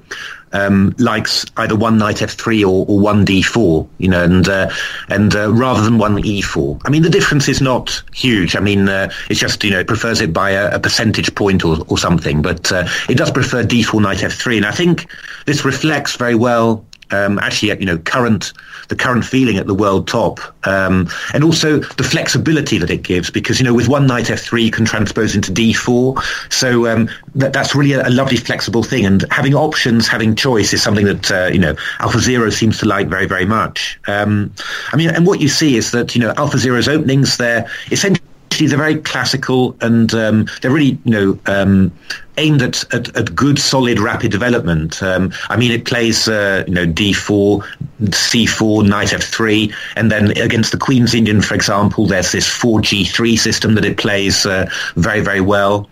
[0.51, 4.69] um, likes either one knight f3 or, or one d4, you know, and uh,
[5.09, 6.81] and uh, rather than one e4.
[6.85, 8.55] I mean the difference is not huge.
[8.55, 11.63] I mean uh, it's just you know it prefers it by a, a percentage point
[11.63, 15.07] or, or something, but uh, it does prefer d4 knight f3, and I think
[15.45, 18.53] this reflects very well um, actually, you know, current
[18.89, 23.29] the current feeling at the world top, um, and also the flexibility that it gives.
[23.29, 27.53] Because you know, with one knight f3, you can transpose into d4, so um, that,
[27.53, 29.05] that's really a, a, lovely flexible thing.
[29.05, 32.85] And having options, having choice, is something that uh, you know Alpha Zero seems to
[32.85, 33.99] like very, very much.
[34.07, 34.53] Um,
[34.91, 38.28] I mean, and what you see is that you know Alpha Zero's openings, they're essentially
[38.67, 41.91] they're very classical and um, they're really, you know, um,
[42.37, 45.01] aimed at, at, at, good, solid, rapid development.
[45.03, 47.63] Um, I mean, it plays, uh, you know, D4,
[48.01, 53.75] C4, Knight F3, and then against the Queen's Indian, for example, there's this 4G3 system
[53.75, 55.89] that it plays uh, very, very well.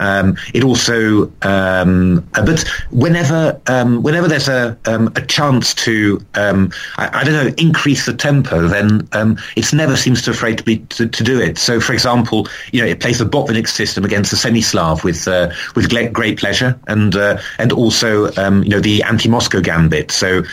[0.00, 6.24] Um, it also, um, uh, but whenever um, whenever there's a um, a chance to,
[6.34, 9.08] um, I, I, don't know, increase the tempo, then
[9.56, 11.58] it never seems to afraid to be to, to, do it.
[11.58, 15.52] So, for example, you know, it plays the Botvinnik system against the Semi-Slav with uh,
[15.76, 18.30] with great pleasure, and uh, and also
[18.62, 20.10] you know the anti-Moscow gambit.
[20.10, 20.44] So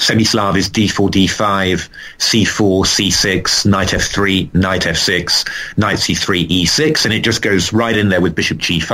[0.00, 7.20] Semi-Slav is d4, d5, c4, c6, knight f3, knight f6, knight c3, e6, and it
[7.20, 8.89] just goes right in there with bishop g5.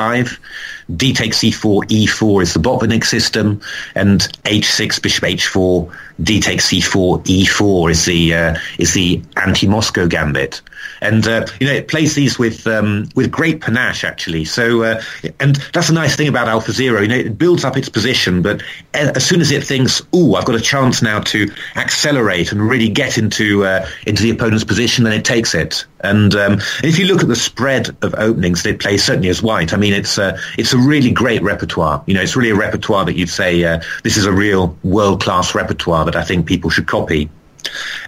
[0.97, 3.61] D takes c4, e4 is the Botvinnik system,
[3.95, 10.61] and h6, bishop h4, d takes c4, e4 is the uh, is the anti-Moscow gambit
[11.01, 14.45] and uh, you know it plays these with um, with great panache actually.
[14.45, 15.03] So uh,
[15.41, 17.01] and that's a nice thing about Alpha Zero.
[17.01, 18.63] You know it builds up its position, but
[18.95, 22.89] as soon as it thinks, "Oh, I've got a chance now to accelerate and really
[22.89, 25.85] get into uh, into the opponent's position," then it takes it.
[26.01, 29.73] And um, if you look at the spread of openings they play, certainly as white,
[29.73, 32.03] I mean it's a it's a really great repertoire.
[32.07, 35.23] You know, it's really a repertoire that you'd say uh, this is a real world
[35.23, 37.29] class repertoire that I think people should copy.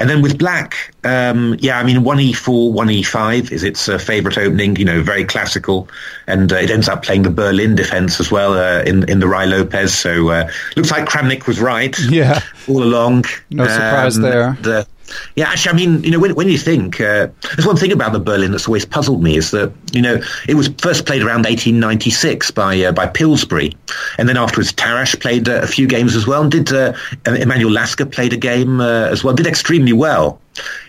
[0.01, 4.77] And then with black, um, yeah, I mean, 1e4, 1e5 is its uh, favourite opening,
[4.77, 5.89] you know, very classical.
[6.27, 9.27] And uh, it ends up playing the Berlin defence as well uh, in, in the
[9.27, 9.93] Ruy Lopez.
[9.95, 12.41] So uh, looks like Kramnik was right yeah.
[12.69, 13.25] all along.
[13.51, 14.57] No surprise um, there.
[14.63, 14.87] The,
[15.37, 18.13] yeah, actually, I mean, you know, when, when you think, uh, there's one thing about
[18.13, 21.45] the Berlin that's always puzzled me is that, you know, it was first played around
[21.45, 23.75] 1896 by uh, by Pillsbury,
[24.19, 26.93] and then afterwards Tarrasch played uh, a few games as well, and did uh,
[27.27, 30.41] Emanuel Lasker played a game uh, as well, did extremely well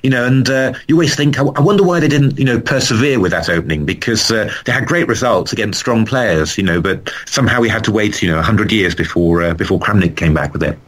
[0.02, 2.60] you know, and uh, you always think, I, I, wonder why they didn't, you know,
[2.60, 7.14] persevere with that opening because they had great results against strong players, you know, but
[7.28, 10.64] somehow we had to wait, you know, 100 years before before Kramnik came back with
[10.64, 10.80] it.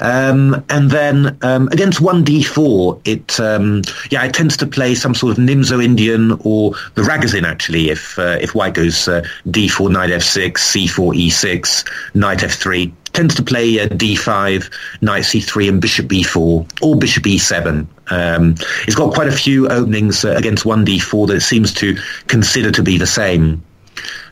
[0.00, 5.36] Um, and then um, against 1d4, it, um, yeah, it tends to play some sort
[5.36, 10.10] of Nimzo Indian or the Ragozin, actually, if, uh, if white goes uh, d4, knight
[10.10, 16.82] f6, c4, e6, knight f3 tends to play uh, d5, knight c3, and bishop b4,
[16.82, 17.86] or bishop e7.
[18.10, 18.54] Um,
[18.86, 22.82] it's got quite a few openings uh, against 1d4 that it seems to consider to
[22.82, 23.64] be the same.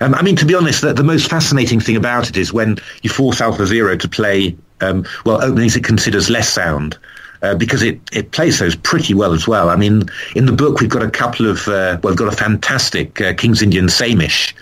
[0.00, 2.78] Um, I mean, to be honest, the, the, most fascinating thing about it is when
[3.02, 6.98] you force Alpha Zero to play, um, well, openings it considers less sound.
[7.42, 9.68] Uh, because it, it plays those pretty well as well.
[9.68, 12.36] I mean, in the book we've got a couple of, uh, well, we've got a
[12.36, 14.54] fantastic uh, King's Indian Sämisch,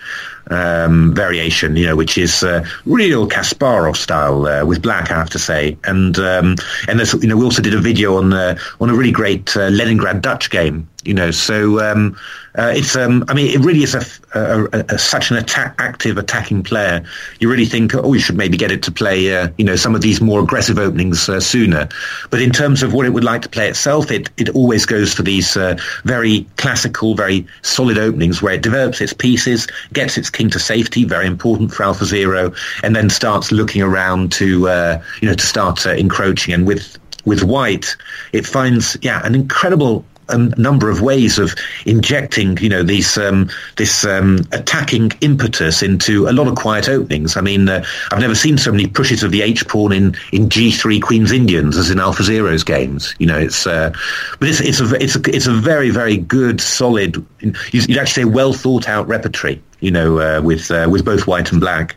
[0.51, 5.29] um, variation, you know, which is uh, real Kasparov style uh, with black, I have
[5.31, 5.77] to say.
[5.85, 6.57] And um,
[6.89, 9.55] and there's, you know, we also did a video on uh, on a really great
[9.55, 11.31] uh, Leningrad Dutch game you know.
[11.31, 12.17] So um,
[12.57, 14.05] uh, it's, um, I mean, it really is a,
[14.37, 17.03] a, a, such an attack, active attacking player.
[17.39, 19.95] You really think, oh, you should maybe get it to play, uh, you know, some
[19.95, 21.89] of these more aggressive openings uh, sooner.
[22.29, 25.13] But in terms of what it would like to play itself, it it always goes
[25.13, 30.29] for these uh, very classical, very solid openings where it develops its pieces, gets its
[30.29, 35.01] king to safety, very important for Alpha Zero, and then starts looking around to, uh,
[35.21, 36.53] you know, to start uh, encroaching.
[36.53, 37.95] And with with white,
[38.31, 43.49] it finds yeah an incredible a number of ways of injecting, you know, these um,
[43.77, 47.37] this um, attacking impetus into a lot of quiet openings.
[47.37, 50.49] I mean, uh, I've never seen so many pushes of the H pawn in, in
[50.49, 53.13] G3 Queen's Indians as in Alpha Zero's games.
[53.19, 53.93] You know, it's uh,
[54.39, 57.25] but it's it's a it's a it's a very very good solid.
[57.41, 59.61] You'd actually say well thought out repertory.
[59.79, 61.95] You know, uh, with uh, with both white and black.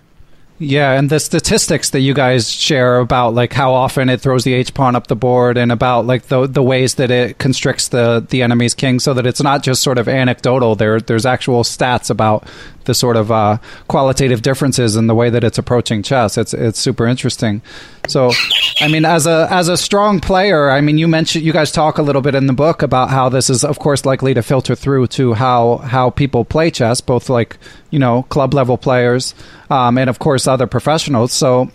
[0.61, 4.55] Yeah, and the statistics that you guys share about like how often it throws the
[4.55, 8.27] H pawn up the board and about like the the ways that it constricts the
[8.29, 10.75] the enemy's king so that it's not just sort of anecdotal.
[10.75, 12.45] There there's actual stats about
[12.89, 16.37] the sort of uh, qualitative differences in the way that it's approaching chess.
[16.37, 17.63] It's it's super interesting.
[18.09, 18.33] So,
[18.81, 21.99] I mean, as a as a strong player, I mean, you mentioned you guys talk
[21.99, 24.75] a little bit in the book about how this is, of course, likely to filter
[24.75, 27.59] through to how how people play chess, both like
[27.91, 29.35] you know club level players
[29.71, 31.33] um, and of course other professionals.
[31.33, 31.71] So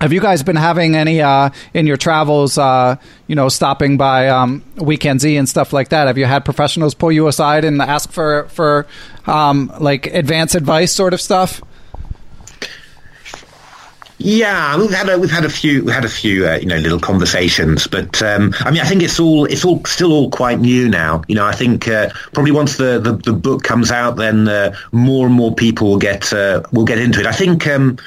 [0.00, 2.96] have you guys been having any uh, in your travels, uh,
[3.26, 6.06] you know, stopping by um, Wijk aan Zee and stuff like that?
[6.06, 8.86] Have you had professionals pull you aside and ask for for
[9.26, 11.62] um, like advance advice, sort of stuff?
[14.18, 16.76] Yeah, we've had a, we've had a few we had a few uh, you know
[16.76, 20.60] little conversations, but um, I mean I think it's all it's all still all quite
[20.60, 21.22] new now.
[21.26, 24.74] You know I think uh, probably once the, the, the, book comes out, then uh,
[24.92, 27.26] more and more people will get uh, will get into it.
[27.26, 27.66] I think.
[27.66, 27.98] Um,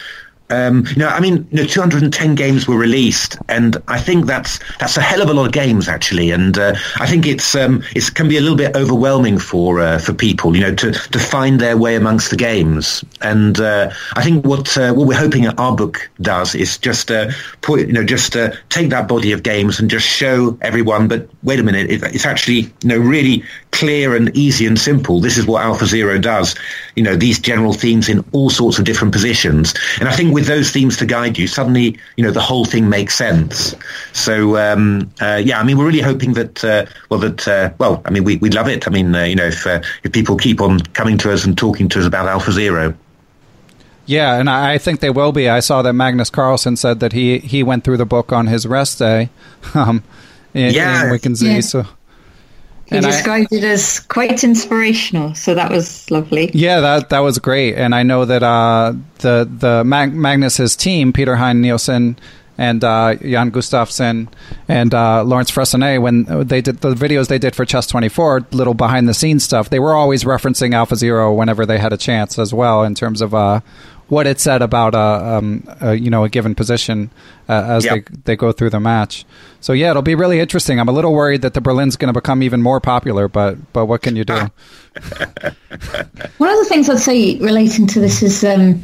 [0.49, 4.59] um, you know, I mean, you know, 210 games were released, and I think that's
[4.79, 6.31] that's a hell of a lot of games actually.
[6.31, 9.99] And uh, I think it's um, it can be a little bit overwhelming for uh,
[9.99, 13.03] for people, you know, to, to find their way amongst the games.
[13.21, 17.31] And uh, I think what uh, what we're hoping our book does is just uh,
[17.61, 21.09] put, you know, just uh, take that body of games and just show everyone.
[21.09, 25.21] But wait a minute, it, it's actually you know really clear and easy and simple.
[25.21, 26.55] This is what Alpha Zero does.
[26.95, 29.73] You know, these general themes in all sorts of different positions.
[29.99, 32.89] And I think with those themes to guide you, suddenly, you know, the whole thing
[32.89, 33.75] makes sense.
[34.13, 38.01] So, um, uh, yeah, I mean, we're really hoping that, uh, well, that, uh, well,
[38.05, 38.87] I mean, we, we love it.
[38.87, 41.57] I mean, uh, you know, if, uh, if people keep on coming to us and
[41.57, 42.93] talking to us about Alpha Zero.
[44.05, 45.49] Yeah, and I think they will be.
[45.49, 48.65] I saw that Magnus Carlsen said that he, he went through the book on his
[48.67, 49.29] rest day.
[49.73, 50.03] Um,
[50.53, 51.03] in, yeah.
[51.03, 51.61] in Wijk aan Zee, yeah.
[51.61, 51.83] so
[52.85, 56.51] he and described I, it as quite inspirational, so that was lovely.
[56.53, 61.11] Yeah, that that was great, and I know that uh, the the Mag- Magnus's team,
[61.11, 62.17] Peter Heine Nielsen
[62.57, 64.27] and uh, Jan Gustafsson
[64.67, 68.73] and uh, Laurent Fressinet, when they did the videos they did for Chess 24, little
[68.73, 72.39] behind the scenes stuff, they were always referencing Alpha Zero whenever they had a chance
[72.39, 73.59] as well, in terms of uh,
[74.09, 77.09] what it said about a, uh, um, a, you know a given position
[77.49, 77.93] uh, as yep.
[77.93, 79.25] they they go through the match.
[79.59, 80.79] So yeah, it'll be really interesting.
[80.79, 83.85] I'm a little worried that the Berlin's going to become even more popular, but but
[83.85, 84.33] what can you do?
[86.37, 88.81] One of the things I'd say relating to this is um,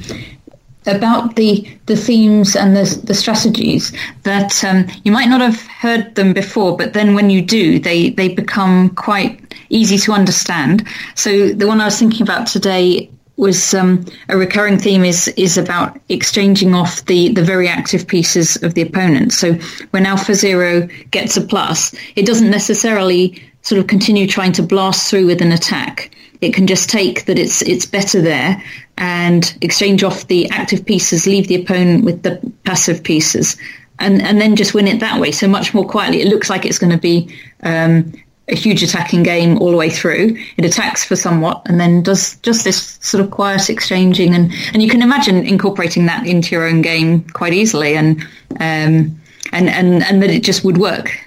[0.85, 6.15] about the the themes and the the strategies that um, you might not have heard
[6.15, 10.87] them before, but then when you do, they they become quite easy to understand.
[11.15, 15.57] So the one I was thinking about today was um, a recurring theme is is
[15.57, 19.33] about exchanging off the the very active pieces of the opponent.
[19.33, 19.53] So
[19.91, 25.09] when Alpha Zero gets a plus, it doesn't necessarily sort of continue trying to blast
[25.09, 26.15] through with an attack.
[26.41, 28.61] It can just take that it's it's better there
[28.97, 33.57] and exchange off the active pieces, leave the opponent with the passive pieces,
[33.97, 35.31] and and then just win it that way.
[35.31, 36.21] So much more quietly.
[36.21, 38.13] It looks like it's going to be um,
[38.49, 40.37] a huge attacking game all the way through.
[40.57, 44.81] It attacks for somewhat and then does just this sort of quiet exchanging and, and
[44.81, 48.21] you can imagine incorporating that into your own game quite easily and
[48.59, 49.19] um,
[49.51, 51.17] and, and, and that it just would work.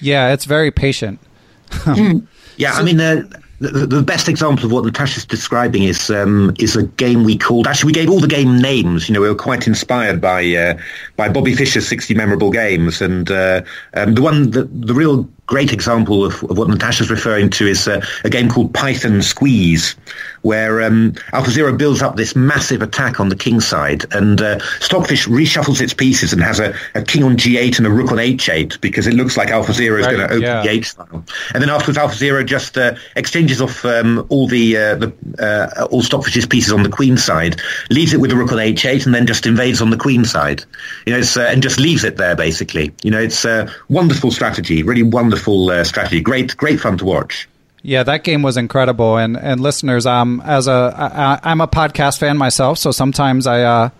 [0.00, 1.20] Yeah, it's very patient.
[1.70, 2.26] mm.
[2.56, 3.22] Yeah, I mean, uh,
[3.60, 7.68] the, the, best example of what Natasha's describing is um, is a game we called.
[7.68, 9.08] Actually, we gave all the game names.
[9.08, 10.78] You know, we were quite inspired by uh,
[11.16, 13.62] by Bobby Fischer's sixty memorable games, and uh,
[13.94, 17.88] um, the one the, the real great example of, of what Natasha's referring to is
[17.88, 19.96] uh, a game called Python Squeeze,
[20.42, 25.26] where um, AlphaZero builds up this massive attack on the king side, and uh, Stockfish
[25.26, 28.80] reshuffles its pieces and has a, a, king on g8 and a rook on h8
[28.80, 30.62] because it looks like AlphaZero is right, going to open yeah.
[30.62, 31.24] the h file.
[31.54, 36.02] And then afterwards, AlphaZero just uh, exchanges off um, all the, uh, the uh, all
[36.02, 39.26] Stockfish's pieces on the queen side, leaves it with the rook on h8, and then
[39.26, 40.64] just invades on the queen side.
[41.06, 42.92] You know, uh, and just leaves it there basically.
[43.02, 46.20] You know, it's a wonderful strategy, really wonderful uh, strategy.
[46.20, 47.48] Great, great fun to watch.
[47.82, 49.16] Yeah, that game was incredible.
[49.16, 53.62] And and listeners, um, as a I, I'm a podcast fan myself, so sometimes I
[53.62, 53.90] uh,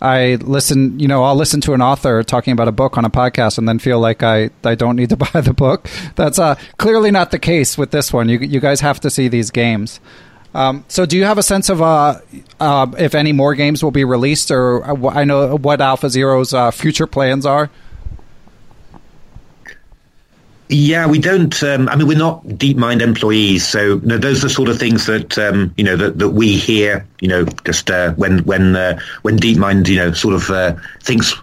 [0.00, 1.00] I listen.
[1.00, 3.68] You know, I'll listen to an author talking about a book on a podcast, and
[3.68, 5.88] then feel like I I don't need to buy the book.
[6.14, 8.28] That's uh, clearly not the case with this one.
[8.28, 10.00] You you guys have to see these games.
[10.54, 12.20] Um, so, do you have a sense of uh,
[12.60, 16.54] uh, if any more games will be released, or uh, I know what Alpha Zero's
[16.54, 17.70] uh, future plans are?
[20.68, 21.60] Yeah, we don't.
[21.62, 25.36] Um, I mean, we're not DeepMind employees, so those are the sort of things that
[25.38, 27.04] um, you know that, that we hear.
[27.20, 28.74] You know, just uh, when when
[29.22, 31.34] when DeepMind you know sort of thinks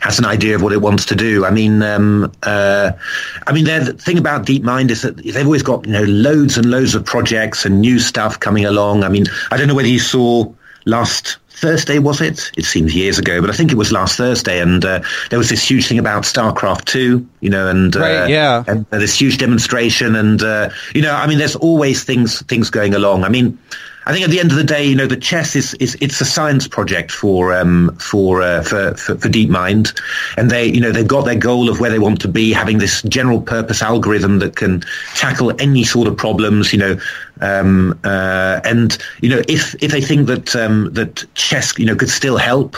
[0.00, 1.44] has an idea of what it wants to do.
[1.44, 2.92] I mean, um, uh,
[3.46, 6.70] I mean, the thing about DeepMind is that they've always got you know loads and
[6.70, 9.04] loads of projects and new stuff coming along.
[9.04, 10.52] I mean, I don't know whether you saw
[10.84, 12.50] last Thursday, was it?
[12.56, 15.48] It seems years ago, but I think it was last Thursday, and uh, there was
[15.48, 20.16] this huge thing about StarCraft Two, you know, and right, yeah, and this huge demonstration,
[20.16, 20.40] and
[20.94, 23.24] you know, I mean, there's always things things going along.
[23.24, 23.58] I mean.
[24.06, 26.20] I think at the end of the day, you know, the chess is, is it's
[26.20, 29.98] a science project for um, for, uh, for, for for DeepMind,
[30.36, 32.78] and they you know they've got their goal of where they want to be, having
[32.78, 34.82] this general purpose algorithm that can
[35.14, 36.98] tackle any sort of problems, you know,
[37.40, 41.96] um, uh, and you know if if they think that um, that chess you know
[41.96, 42.76] could still help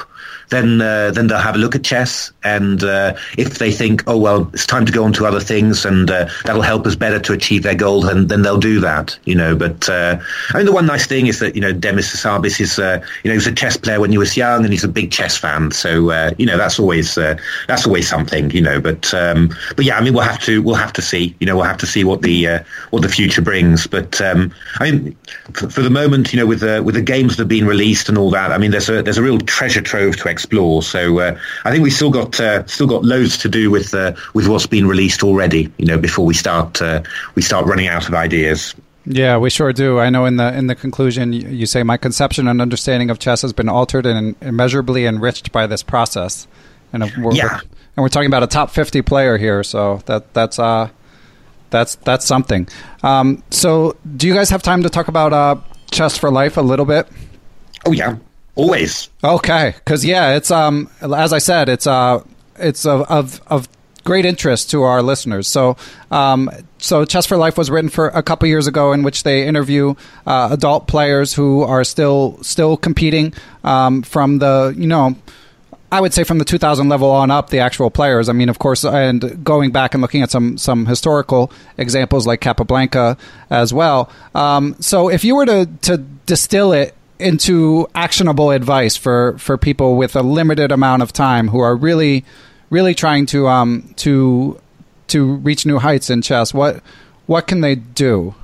[0.48, 4.16] then uh, then they'll have a look at chess, and uh, if they think, oh
[4.16, 7.18] well, it's time to go on to other things, and uh, that'll help us better
[7.18, 9.56] to achieve their goal, then then they'll do that, you know.
[9.56, 10.18] But uh,
[10.50, 13.28] I mean, the one nice thing is that you know Demis Hassabis is uh, you
[13.28, 15.36] know he was a chess player when he was young, and he's a big chess
[15.36, 18.80] fan, so uh, you know that's always that's always something, you know.
[18.80, 21.56] But um, but yeah, I mean, we'll have to we'll have to see, you know,
[21.56, 23.86] we'll have to see what the what the future brings.
[23.86, 25.16] But um, I mean,
[25.52, 28.08] for, for, the moment, you know, with the with the games that have been released
[28.08, 30.82] and all that, I mean, there's a there's a real treasure trove to explore.
[30.82, 34.14] So uh, I think we still got uh, still got loads to do with uh,
[34.34, 35.72] with what's been released already.
[35.78, 37.02] You know, before we start uh,
[37.34, 38.74] we start running out of ideas.
[39.06, 39.98] Yeah, we sure do.
[40.00, 43.42] I know in the in the conclusion you say my conception and understanding of chess
[43.42, 46.46] has been altered and immeasurably enriched by this process.
[46.92, 47.44] And we're, yeah.
[47.44, 47.60] We're,
[47.96, 50.90] and we're talking about a top 50 player here, so that that's uh
[51.70, 52.68] that's that's something.
[53.02, 55.56] Um, so, do you guys have time to talk about uh,
[55.90, 57.08] chess for life a little bit?
[57.84, 58.16] Oh yeah.
[58.56, 59.10] Always.
[59.22, 62.24] Okay, because yeah, it's um as I said, it's uh
[62.58, 63.68] it's of of, of
[64.06, 65.46] great interest to our listeners.
[65.46, 65.76] So,
[66.10, 69.46] um, so Chess for Life was written for a couple years ago, in which they
[69.46, 69.94] interview
[70.26, 75.16] uh, adult players who are still still competing um, from the you know.
[75.92, 78.28] I would say from the 2000 level on up, the actual players.
[78.28, 82.40] I mean, of course, and going back and looking at some some historical examples like
[82.40, 83.16] Capablanca
[83.50, 84.10] as well.
[84.34, 89.96] Um, so, if you were to to distill it into actionable advice for for people
[89.96, 92.24] with a limited amount of time who are really
[92.70, 94.60] really trying to um to
[95.08, 96.82] to reach new heights in chess what
[97.26, 98.34] what can they do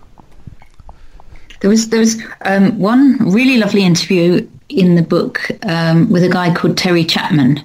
[1.60, 6.28] there was there was um, one really lovely interview in the book um, with a
[6.28, 7.62] guy called Terry Chapman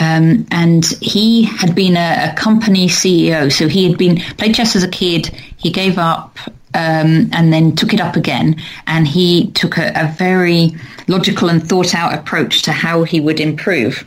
[0.00, 3.52] um, and he had been a, a, company CEO.
[3.52, 5.26] So he had been played chess as a kid.
[5.58, 6.38] He gave up
[6.74, 8.56] um, and then took it up again.
[8.86, 10.72] And he took a, a, very
[11.08, 14.04] logical and thought out approach to how he would improve.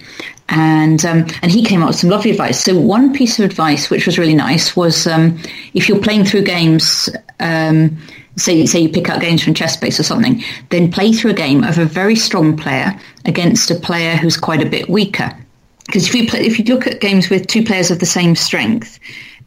[0.50, 2.64] And um, and he came up with some lovely advice.
[2.64, 5.40] So one piece of advice, which was really nice, was um,
[5.74, 7.10] if you're playing through games.
[7.40, 7.98] Um,
[8.36, 11.64] say, say you pick up games from ChessBase or something, then play through a game
[11.64, 15.38] of a very strong player against a player who's quite a bit weaker.
[15.86, 18.36] Because if you play, if you look at games with two players of the same
[18.36, 19.00] strength,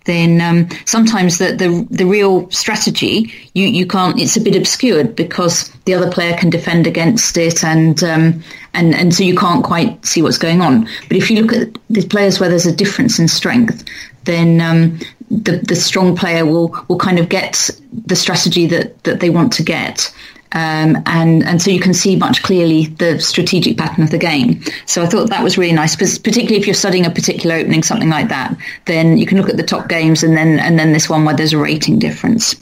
[0.07, 5.15] then um, sometimes the, the, the real strategy you, you can't it's a bit obscured
[5.15, 8.43] because the other player can defend against it and um,
[8.77, 10.85] and and so you can't quite see what's going on.
[11.09, 13.85] But if you look at the players where there's a difference in strength,
[14.25, 14.99] then um,
[15.31, 17.71] the the strong player will will kind of get
[18.07, 20.15] the strategy that that they want to get.
[20.53, 24.63] Um, and and so you can see much clearly the strategic pattern of the game.
[24.87, 28.09] So I thought that was really nice, particularly if you're studying a particular opening, something
[28.09, 28.57] like that.
[28.85, 31.37] Then you can look at the top games and then and then this one where
[31.37, 32.55] there's a rating difference.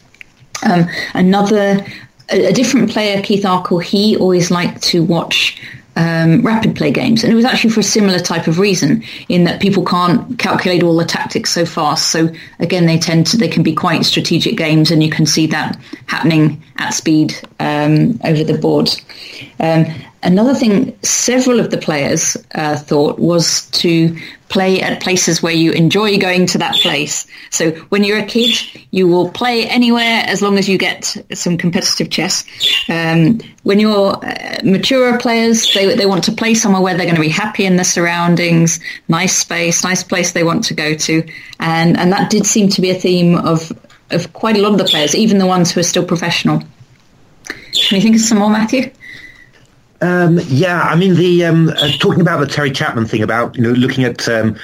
[0.64, 1.84] Um, another
[2.30, 5.60] a, a, different player, Keith Arkle, he always liked to watch
[5.96, 7.22] um, rapid play games.
[7.22, 10.82] And it was actually for a similar type of reason, in that people can't calculate
[10.82, 12.10] all the tactics so fast.
[12.10, 15.46] So again, they tend to, they can be quite strategic games and you can see
[15.48, 18.90] that happening at speed um, over the board.
[19.60, 19.86] Um,
[20.24, 24.16] Another thing several of the players uh, thought was to
[24.48, 27.26] play at places where you enjoy going to that place.
[27.50, 28.56] So when you're a kid,
[28.90, 32.44] you will play anywhere as long as you get some competitive chess.
[32.88, 37.16] Um, when you're uh, mature players, they, they want to play somewhere where they're going
[37.16, 41.22] to be happy in the surroundings, nice space, nice place they want to go to.
[41.60, 43.70] And, and that did seem to be a theme of,
[44.10, 46.60] of quite a lot of the players, even the ones who are still professional.
[47.48, 48.90] Can you think of some more, Matthew?
[50.00, 53.62] Um, yeah, I mean, the um, uh, talking about the Terry Chapman thing about you
[53.62, 54.56] know looking at um,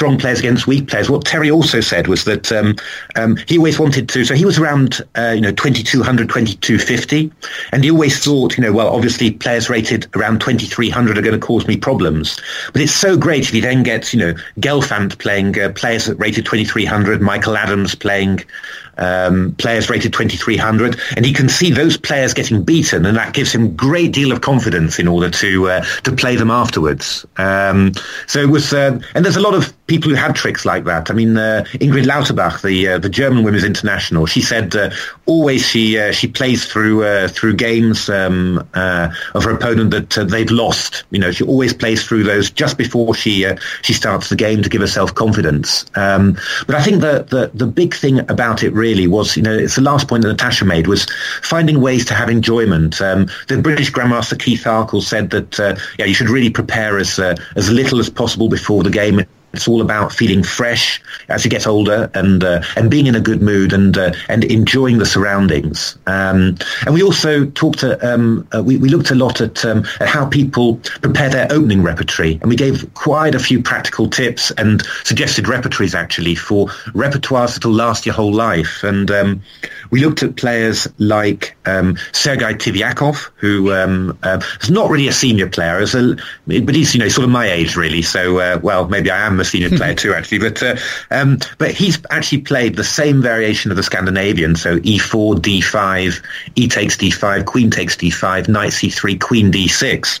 [0.00, 1.10] strong players against weak players.
[1.10, 2.74] What Terry also said was that um,
[3.16, 4.24] um, he always wanted to.
[4.24, 7.30] So he was around uh, you know 2200, 2250,
[7.72, 11.46] and he always thought you know well obviously players rated around 2300 are going to
[11.46, 12.40] cause me problems.
[12.72, 16.46] But it's so great if he then gets you know Gelfand playing uh, players rated
[16.46, 18.42] 2300, Michael Adams playing
[19.00, 23.52] um, players rated 2300, and he can see those players getting beaten, and that gives
[23.52, 27.26] him a great deal of confidence in order to uh, to play them afterwards.
[27.36, 27.92] Um,
[28.26, 31.10] so it was, uh, and there's a lot of people who have tricks like that.
[31.10, 34.90] I mean, uh, Ingrid Lauterbach, the uh, the German women's international, she said uh,
[35.26, 41.04] always she uh, she plays through through games um, of her opponent that they've lost.
[41.10, 43.46] You know, she always plays through those just before she
[43.82, 45.86] she starts the game to give herself confidence.
[45.94, 46.36] Um,
[46.66, 49.76] but I think the, the the big thing about it really was, you know, it's
[49.76, 51.06] the last point that Natasha made was
[51.42, 53.00] finding ways to have enjoyment.
[53.00, 55.58] Um, the British Grandmaster Keith Arkle said that
[55.98, 59.80] yeah, you should really prepare as as little as possible before the game it's all
[59.80, 63.72] about feeling fresh as you get older and uh, and being in a good mood
[63.72, 65.98] and uh, and enjoying the surroundings.
[66.06, 67.80] Um, and we also talked.
[67.80, 71.48] To, um, uh, we, we looked a lot at, um, at how people prepare their
[71.50, 76.68] opening repertory, and we gave quite a few practical tips and suggested repertories actually for
[76.92, 78.82] repertoires that'll last your whole life.
[78.84, 79.42] And um,
[79.90, 85.12] we looked at players like um, Sergei Tiviakov, who um, uh, is not really a
[85.12, 88.02] senior player, a, but he's you know sort of my age really.
[88.02, 90.38] So uh, well, maybe I am a senior player too actually.
[90.38, 90.76] But uh,
[91.10, 94.56] um, but he's actually played the same variation of the Scandinavian.
[94.56, 96.22] So E4, D5,
[96.56, 100.20] E takes D5, Queen takes D5, Knight C3, Queen D6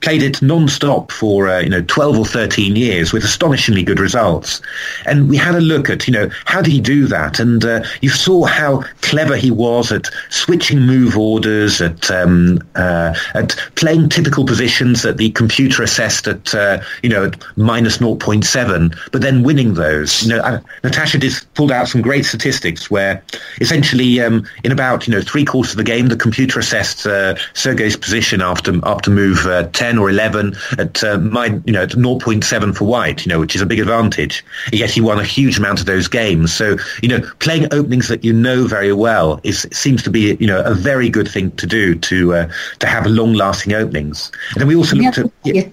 [0.00, 4.60] played it non-stop for uh, you know 12 or 13 years with astonishingly good results.
[5.06, 7.40] And we had a look at you know how did he do that?
[7.40, 13.14] And uh, you saw how clever he was at switching move orders at um, uh,
[13.34, 18.98] at playing typical positions that the computer assessed at uh, you know at minus 0.7
[19.12, 20.22] but then winning those.
[20.22, 23.22] You know uh, Natasha just pulled out some great statistics where
[23.60, 27.34] essentially um, in about you know three quarters of the game the computer assessed uh,
[27.54, 31.90] Sergei's position after after move uh, 10 or 11 at uh, my, you know, at
[31.90, 34.44] 0.7 for white, you know, which is a big advantage.
[34.72, 36.52] Yet he won a huge amount of those games.
[36.52, 40.46] So, you know, playing openings that you know very well is seems to be, you
[40.46, 44.30] know, a very good thing to do to uh, to have long-lasting openings.
[44.52, 45.68] And then we also looked at yeah.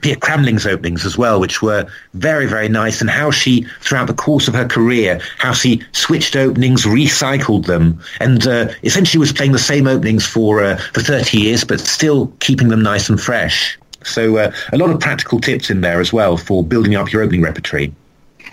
[0.00, 4.14] Pia Cramling's openings as well, which were very, very nice, and how she, throughout the
[4.14, 9.52] course of her career, how she switched openings, recycled them, and uh, essentially was playing
[9.52, 13.78] the same openings for uh, for 30 years, but still keeping them nice and fresh.
[14.04, 17.22] So uh, a lot of practical tips in there as well for building up your
[17.22, 17.92] opening repertory.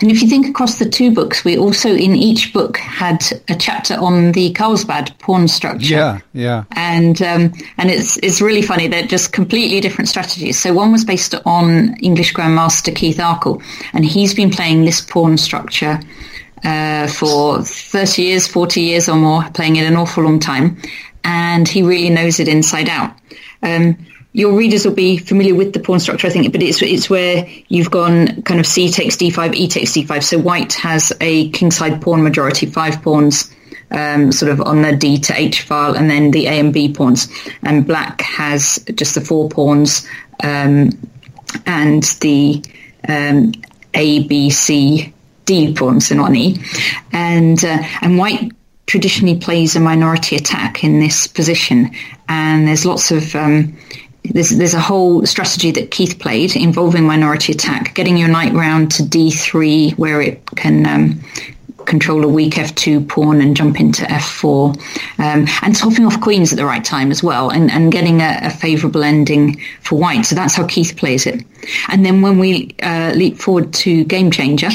[0.00, 3.54] And if you think across the two books, we also in each book had a
[3.54, 5.94] chapter on the Carlsbad pawn structure.
[5.94, 6.64] Yeah, yeah.
[6.72, 8.88] And um, and it's it's really funny.
[8.88, 10.58] They're just completely different strategies.
[10.58, 13.62] So one was based on English Grandmaster Keith Arkle,
[13.92, 16.00] and he's been playing this pawn structure
[16.64, 20.80] uh, for 30 years, 40 years or more, playing it an awful long time,
[21.24, 23.14] and he really knows it inside out.
[23.62, 23.98] Um,
[24.32, 27.48] your readers will be familiar with the pawn structure, I think, but it's it's where
[27.68, 30.22] you've gone kind of C takes D5, E takes D5.
[30.22, 33.52] So white has a kingside pawn majority, five pawns,
[33.90, 36.92] um, sort of on the D to H file, and then the A and B
[36.92, 37.28] pawns.
[37.62, 40.06] And black has just the four pawns
[40.44, 40.90] um,
[41.66, 42.62] and the
[43.08, 43.52] um,
[43.94, 45.12] A, B, C,
[45.44, 46.56] D pawns in one E.
[47.12, 48.52] And uh, and white
[48.86, 51.90] traditionally plays a minority attack in this position,
[52.28, 53.76] and there's lots of um,
[54.24, 58.92] there's, there's a whole strategy that Keith played involving minority attack, getting your knight round
[58.92, 61.20] to d3 where it can um,
[61.86, 64.76] control a weak f2 pawn and jump into f4,
[65.18, 68.38] um, and topping off queens at the right time as well, and, and getting a,
[68.42, 70.22] a favourable ending for white.
[70.22, 71.44] So that's how Keith plays it.
[71.88, 74.70] And then when we uh, leap forward to Game Changer,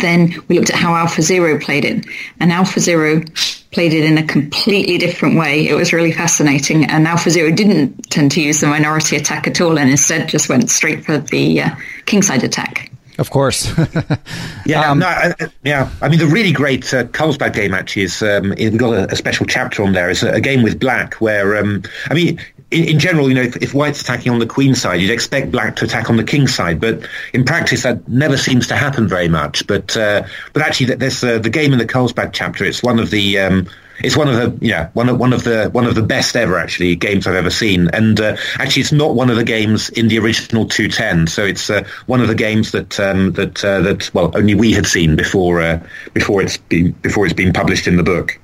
[0.00, 2.04] then we looked at how Alpha Zero played it,
[2.40, 3.22] and Alpha Zero
[3.70, 5.68] played it in a completely different way.
[5.68, 9.60] It was really fascinating, and Alpha Zero didn't tend to use the minority attack at
[9.60, 11.70] all, and instead just went straight for the uh,
[12.06, 12.90] kingside attack.
[13.18, 13.72] Of course.
[14.66, 15.88] yeah, um, no, I, yeah.
[16.02, 19.16] I mean, the really great uh, Carlsbad game actually is um, we've got a, a,
[19.16, 20.10] special chapter on there.
[20.10, 22.40] It's a, a game with black where um, I mean,
[22.70, 25.50] in, in, general, you know, if, if, white's attacking on the queen side, you'd expect
[25.52, 29.08] black to attack on the king side, but in practice, that never seems to happen
[29.08, 29.66] very much.
[29.66, 32.64] But uh, but actually, there's uh, the game in the Carlsbad chapter.
[32.64, 33.68] It's one of the um,
[34.00, 36.58] it's one of the yeah one of one of the one of the best ever
[36.58, 40.08] actually games I've ever seen, and uh, actually it's not one of the games in
[40.08, 41.28] the original 210.
[41.28, 44.72] So it's uh, one of the games that um, that uh, that well only we
[44.72, 45.80] had seen before uh,
[46.12, 48.38] before it's been before it's been published in the book.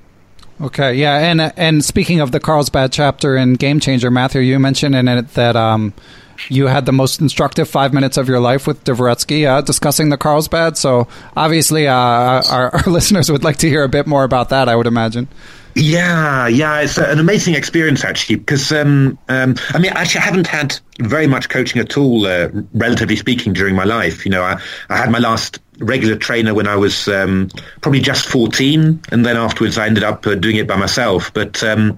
[0.60, 4.94] Okay, yeah, and and speaking of the Carlsbad chapter in Game Changer, Matthew, you mentioned
[4.94, 5.94] in it that um,
[6.48, 10.18] you had the most instructive five minutes of your life with Dvoretsky uh, discussing the
[10.18, 10.76] Carlsbad.
[10.76, 14.68] So obviously, uh, our, our, listeners would like to hear a bit more about that.
[14.68, 15.28] I would imagine.
[15.74, 20.46] Yeah, yeah, it's an amazing experience actually because um, um, I mean, actually, I haven't
[20.46, 24.24] had very much coaching at all, uh, relatively speaking, during my life.
[24.24, 27.48] You know, I, I had my last regular trainer when I was um,
[27.80, 31.32] probably just 14, and then afterwards I ended up uh, doing it by myself.
[31.32, 31.96] But um,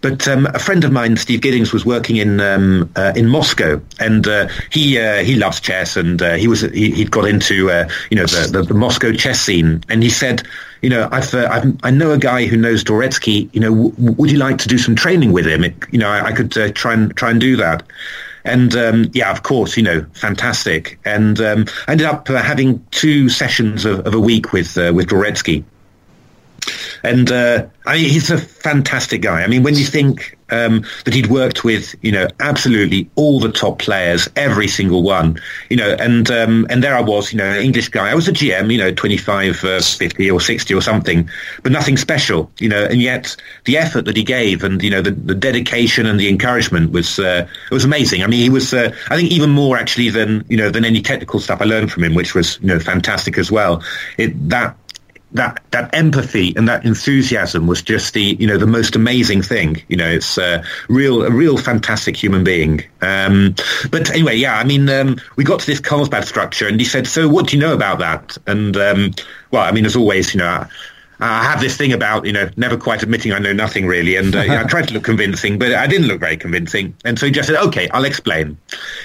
[0.00, 3.80] but um, a friend of mine, Steve Giddings, was working in um, uh, in Moscow,
[3.98, 7.70] and uh, he uh, he loves chess, and uh, he was he, would got into
[7.70, 10.42] uh, you know the, the, the, Moscow chess scene, and he said.
[10.82, 13.48] You know, I've, I've I know a guy who knows Dvoretsky.
[13.54, 15.64] You know, w- would you like to do some training with him?
[15.64, 17.82] It, you know, I, I could try and try and do that.
[18.46, 20.98] And um, yeah, of course, you know, fantastic.
[21.04, 24.92] And um, I ended up uh, having two sessions of, of a week with uh,
[24.94, 25.64] with Dvoretsky.
[27.02, 29.42] And uh, I mean, he's a fantastic guy.
[29.42, 33.50] I mean, when you think um, that he'd worked with, you know, absolutely all the
[33.50, 35.40] top players, every single one,
[35.70, 38.10] you know, and um, and there I was, you know, an English guy.
[38.10, 41.28] I was a GM, you know, 25, uh, 50 or 60 or something,
[41.62, 45.02] but nothing special, you know, and yet the effort that he gave and, you know,
[45.02, 48.22] the, the dedication and the encouragement was uh, it was amazing.
[48.22, 51.02] I mean, he was, uh, I think, even more actually than, you know, than any
[51.02, 53.82] technical stuff I learned from him, which was, you know, fantastic as well.
[54.18, 54.76] It, that
[55.32, 59.82] that that empathy and that enthusiasm was just the you know the most amazing thing.
[59.88, 62.84] You know, it's a real a real fantastic human being.
[63.02, 63.54] Um,
[63.90, 67.06] but anyway, yeah, I mean, um, we got to this Carlsbad structure, and he said,
[67.06, 69.12] "So, what do you know about that?" And um,
[69.50, 70.66] well, I mean, as always, you know.
[71.18, 74.16] I have this thing about, you know, never quite admitting I know nothing really.
[74.16, 76.94] And uh, I tried to look convincing, but I didn't look very convincing.
[77.06, 78.58] And so he just said, okay, I'll explain.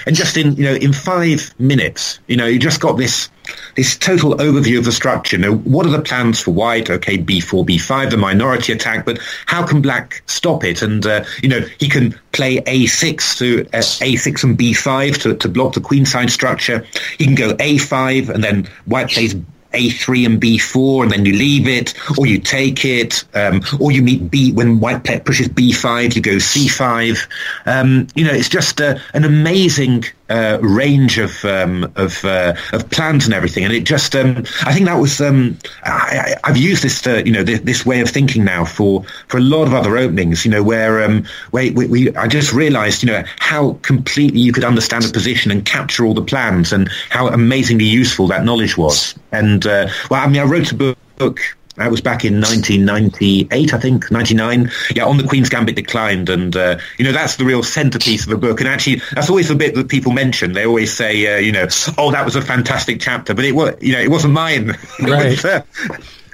[0.05, 3.29] And just in, you know, in five minutes, you know, you just got this,
[3.75, 5.37] this total overview of the structure.
[5.37, 6.89] Know, what are the plans for white?
[6.89, 10.81] Okay, B4, B5, the minority attack, but how can black stop it?
[10.81, 15.49] And, uh, you know, he can play A6 to uh, A6 and B5 to, to
[15.49, 16.85] block the queenside structure.
[17.17, 19.35] He can go A5 and then white plays
[19.73, 24.01] a3 and B4 and then you leave it, or you take it, um, or you
[24.01, 27.27] meet B when white pushes B5, you go C5.
[27.65, 32.89] Um, you know, it's just uh, an amazing uh, range of um, of uh, of
[32.89, 36.83] plans and everything, and it just um, I think that was um, I, have used
[36.83, 39.73] this uh, you know this, this, way of thinking now for for a lot of
[39.73, 43.73] other openings, you know, where um, where we, we, I just realised you know how
[43.81, 48.27] completely you could understand a position and capture all the plans, and how amazingly useful
[48.27, 49.15] that knowledge was.
[49.31, 51.41] And uh, well, I mean, I wrote a book
[51.81, 54.71] that was back in 1998, I think, 99.
[54.95, 58.29] Yeah, on the Queen's Gambit declined, and uh, you know that's the real centerpiece of
[58.29, 58.59] the book.
[58.59, 60.53] And actually, that's always the bit that people mention.
[60.53, 61.67] They always say, uh, you know,
[61.97, 64.77] oh, that was a fantastic chapter, but it was, you know, it wasn't mine.
[64.99, 65.25] Right.
[65.25, 65.63] it, was, uh,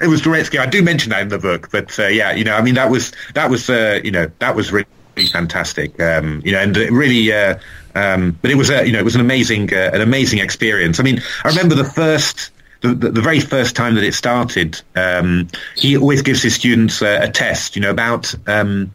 [0.01, 0.59] it was Dvoretsky.
[0.59, 2.91] I do mention that in the book, but uh, yeah, you know, I mean, that
[2.91, 4.85] was that was, uh, you know, that was really
[5.31, 5.99] fantastic.
[6.01, 7.31] Um, you know, and it really.
[7.31, 7.57] Uh,
[7.95, 10.99] um, but it was, a, you know, it was an amazing, an amazing experience.
[10.99, 12.51] I mean, I remember the first
[12.93, 17.19] the, the, very first time that it started, um, he always gives his students uh,
[17.21, 18.93] a test, you know, about um,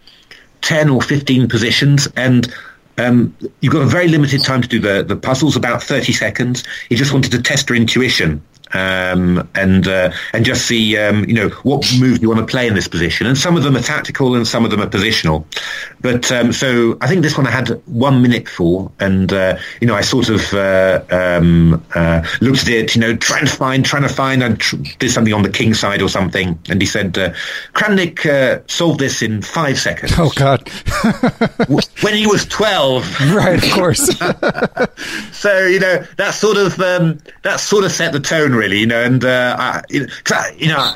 [0.62, 2.08] 10 or 15 positions.
[2.16, 2.52] And
[2.98, 6.64] um, you've got a very limited time to do the, the puzzles, about 30 seconds.
[6.88, 8.42] He just wanted to test your intuition
[8.74, 12.66] um, and uh, and just see um, you know what move you want to play
[12.66, 13.26] in this position.
[13.26, 15.44] And some of them are tactical, and some of them are positional.
[16.00, 19.86] But um, so I think this one I had one minute for, and uh, you
[19.86, 23.84] know I sort of uh, um, uh, looked at it, you know, trying to find,
[23.84, 26.86] trying to find, and tr- did something on the king side or something, and he
[26.86, 27.32] said, uh,
[27.74, 30.12] Kramnik uh, solved this in five seconds.
[30.18, 30.68] Oh God!
[32.02, 33.62] when he was twelve, right?
[33.62, 34.06] Of course.
[35.32, 38.86] so you know that sort of um, that sort of set the tone really, you
[38.86, 40.94] know, and uh, I, you know,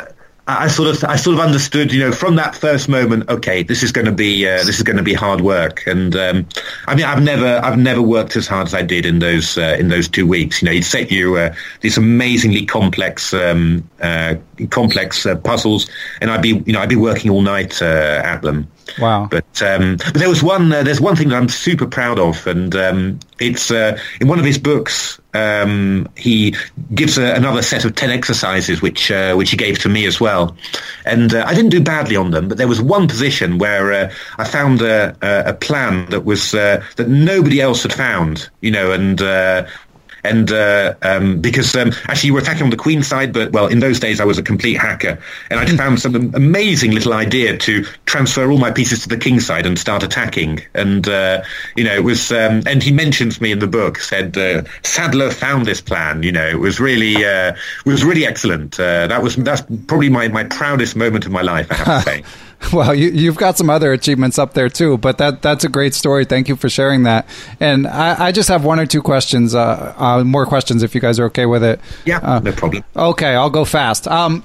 [0.48, 3.28] I sort of I sort of understood, you know, from that first moment.
[3.28, 6.14] Okay, this is going to be uh, this is going to be hard work, and
[6.14, 6.46] um,
[6.86, 9.76] I mean, I've never I've never worked as hard as I did in those uh,
[9.78, 10.62] in those two weeks.
[10.62, 14.36] You know, he'd set you uh, these amazingly complex um, uh,
[14.70, 15.90] complex uh, puzzles,
[16.20, 18.68] and I'd be you know I'd be working all night uh, at them.
[18.98, 19.28] Wow!
[19.30, 22.74] But um, but there was one there's one thing that I'm super proud of, and
[22.74, 26.54] um, it's in one of his books um, he
[26.94, 30.20] gives a, another set of 10 exercises, which, uh, which he gave to me as
[30.20, 30.56] well.
[31.04, 34.12] And uh, I didn't do badly on them, but there was one position where uh,
[34.38, 38.92] I found a, a, plan that was, uh, that nobody else had found, you know,
[38.92, 39.66] and, uh,
[40.26, 43.66] and uh, um, because um, actually you were attacking on the queen side, but well,
[43.66, 45.18] in those days I was a complete hacker,
[45.50, 49.40] and I found some amazing little idea to transfer all my pieces to the king
[49.40, 50.60] side and start attacking.
[50.74, 51.42] And uh,
[51.76, 53.98] you know, it was, um, and he mentions me in the book.
[53.98, 56.22] Said uh, Sadler found this plan.
[56.22, 57.54] You know, it was really, uh,
[57.84, 58.78] it was really excellent.
[58.78, 61.70] Uh, that was that's probably my my proudest moment of my life.
[61.70, 62.24] I have to say.
[62.72, 65.94] Well, you, have got some other achievements up there too, but that that's a great
[65.94, 66.24] story.
[66.24, 67.26] Thank you for sharing that.
[67.60, 71.00] And I, I just have one or two questions, uh, uh, more questions if you
[71.00, 71.80] guys are okay with it.
[72.04, 72.84] Yeah, uh, no problem.
[72.94, 74.08] Okay, I'll go fast.
[74.08, 74.42] Um,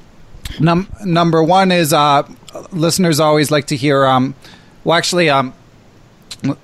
[0.60, 2.24] num- number one is uh,
[2.72, 4.06] listeners always like to hear.
[4.06, 4.36] Um,
[4.84, 5.54] well, actually, um,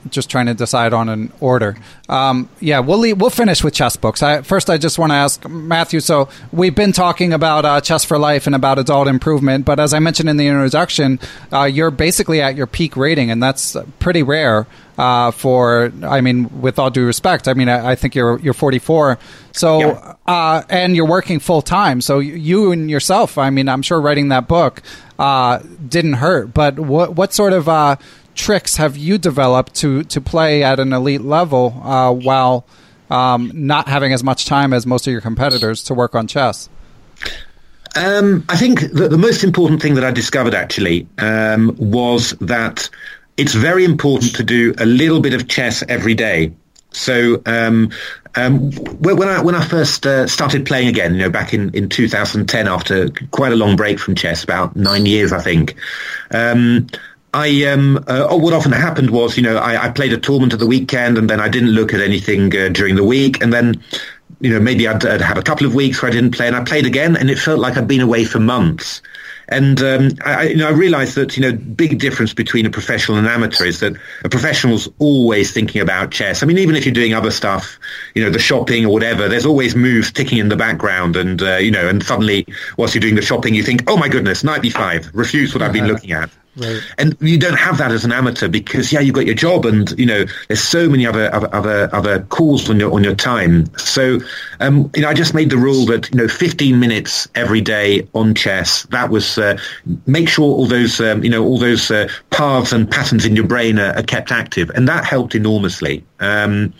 [0.09, 1.77] just trying to decide on an order.
[2.09, 4.23] Um, yeah, we'll leave, we'll finish with chess books.
[4.23, 5.99] I, first, I just want to ask Matthew.
[5.99, 9.93] So we've been talking about uh, chess for life and about adult improvement, but as
[9.93, 11.19] I mentioned in the introduction,
[11.51, 14.67] uh, you're basically at your peak rating, and that's pretty rare.
[14.97, 18.55] Uh, for I mean, with all due respect, I mean, I, I think you're you're
[18.55, 19.19] 44,
[19.51, 20.15] so yeah.
[20.25, 22.01] Uh, and you're working full time.
[22.01, 24.81] So you and yourself, I mean, I'm sure writing that book
[25.19, 26.53] uh, didn't hurt.
[26.53, 27.95] But what what sort of uh,
[28.37, 32.65] tricks have you developed to to play at an elite level uh, while
[33.09, 36.69] um, not having as much time as most of your competitors to work on chess?
[37.95, 42.89] Um, I think the, the, most important thing that I discovered actually um, was that
[43.37, 46.53] it's very important to do a little bit of chess every day.
[46.91, 47.91] So um,
[48.35, 51.89] um, when I when I first uh, started playing again, you know, back in, in
[51.89, 55.75] 2010, after quite a long break from chess, about nine years, I think.
[56.31, 56.87] Um,
[57.37, 60.53] I um, uh, oh, what often happened was, you know, I, I, played a tournament
[60.53, 63.53] at the weekend, and then I didn't look at anything uh, during the week, and
[63.53, 63.79] then,
[64.41, 66.55] you know, maybe I'd, I'd, have a couple of weeks where I didn't play, and
[66.55, 69.03] I played again, and it felt like I'd been away for months.
[69.49, 73.19] And um, I, you know, I realised that you know, big difference between a professional
[73.19, 73.93] and an amateur is that
[74.25, 76.41] a professional's always thinking about chess.
[76.41, 77.77] I mean, even if you're doing other stuff,
[78.15, 81.57] you know, the shopping or whatever, there's always moves ticking in the background, and uh,
[81.57, 84.63] you know, and suddenly, whilst you're doing the shopping, you think, oh my goodness, knight
[84.63, 86.31] b5, refuse what I've been looking at.
[86.57, 86.81] Right.
[86.97, 89.91] And you don't have that as an amateur because yeah, you've got your job, and
[89.97, 93.67] you know there's so many other other other, calls on your on your time.
[93.77, 94.19] So
[94.59, 98.07] um, you know, I just made the rule that you know 15 minutes every day
[98.13, 98.83] on chess.
[98.83, 99.59] That was uh,
[100.07, 103.45] make sure all those um, you know all those uh, paths and patterns in your
[103.45, 106.03] brain are, are kept active, and that helped enormously.
[106.19, 106.73] Um,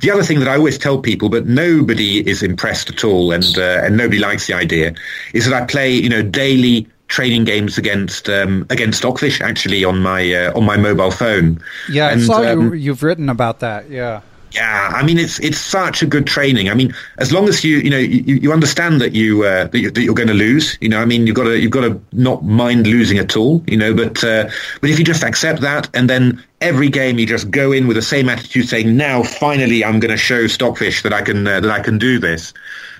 [0.00, 3.56] the other thing that I always tell people, but nobody is impressed at all, and
[3.56, 4.92] uh, and nobody likes the idea,
[5.34, 10.00] is that I play you know daily training games against um, against Stockfish actually on
[10.00, 11.60] my uh, on my mobile phone.
[11.90, 13.90] Yeah, and, I saw um, you, you've written about that.
[13.90, 14.22] Yeah.
[14.52, 16.70] Yeah, I mean it's it's such a good training.
[16.70, 19.78] I mean, as long as you you know you, you understand that you uh, that,
[19.78, 20.76] you, that you're going to lose.
[20.80, 23.62] You know, I mean you've got to you've got to not mind losing at all.
[23.68, 24.50] You know, but uh,
[24.80, 27.96] but if you just accept that and then every game you just go in with
[27.96, 31.60] the same attitude, saying now finally I'm going to show Stockfish that I can uh,
[31.60, 32.52] that I can do this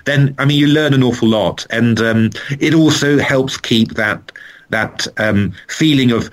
[0.05, 2.29] then I mean you learn an awful lot, and um,
[2.59, 4.31] it also helps keep that
[4.69, 6.29] that um, feeling of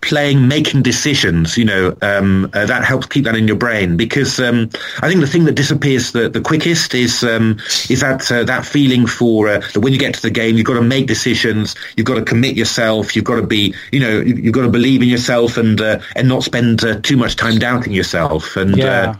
[0.00, 3.96] playing, making decisions, you know, um, uh, that helps keep that in your brain.
[3.96, 4.70] Because um,
[5.00, 7.58] I think the thing that disappears the, the quickest is um,
[7.88, 10.66] is that uh, that feeling for uh, that when you get to the game, you've
[10.66, 14.20] got to make decisions, you've got to commit yourself, you've got to be, you know,
[14.20, 17.58] you've got to believe in yourself and uh, and not spend uh, too much time
[17.58, 18.56] doubting yourself.
[18.56, 19.16] And uh, yeah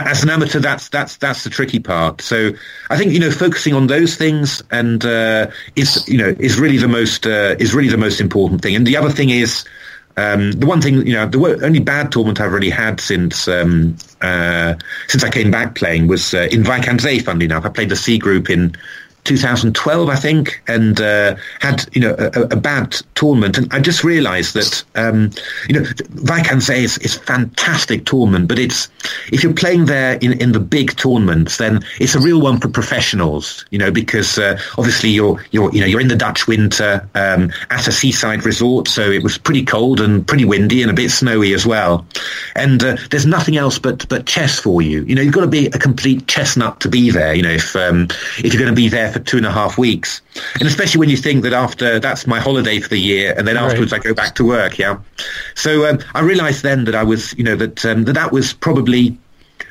[0.00, 2.20] as an amateur, that's that's that's the tricky part.
[2.20, 2.50] So
[2.90, 6.78] I think you know focusing on those things and uh, is you know is really
[6.78, 8.74] the most uh, is really the most important thing.
[8.74, 9.64] And the other thing is
[10.16, 13.96] um, the one thing you know the only bad tournament I've really had since um,
[14.20, 14.74] uh,
[15.08, 18.18] since I came back playing was uh, in Wijk Funnily enough, I played the C
[18.18, 18.76] group in
[19.24, 23.56] 2012, I think, and uh, had you know a, a, bad tournament.
[23.56, 25.30] And I just realised that um,
[25.68, 25.84] you know
[26.60, 28.88] Zee is, is fantastic tournament, but it's
[29.32, 32.68] if you're playing there in, in the big tournaments, then it's a real one for
[32.68, 33.64] professionals.
[33.70, 37.50] You know, because uh, obviously you're you're you know you're in the Dutch winter um,
[37.70, 41.10] at a seaside resort, so it was pretty cold and pretty windy and a bit
[41.10, 42.06] snowy as well.
[42.56, 45.02] And uh, there's nothing else but but chess for you.
[45.04, 47.32] You know, you've got to be a complete chestnut to be there.
[47.32, 48.08] You know, if um,
[48.38, 50.20] if you're going to be there for two and a half weeks.
[50.60, 53.56] And especially when you think that after that's my holiday for the year, and then
[53.56, 53.92] afterwards.
[53.92, 54.78] I go back to work.
[54.78, 54.98] Yeah.
[55.54, 58.52] So um, I realised then that I was, you know, that um, that that was
[58.52, 59.16] probably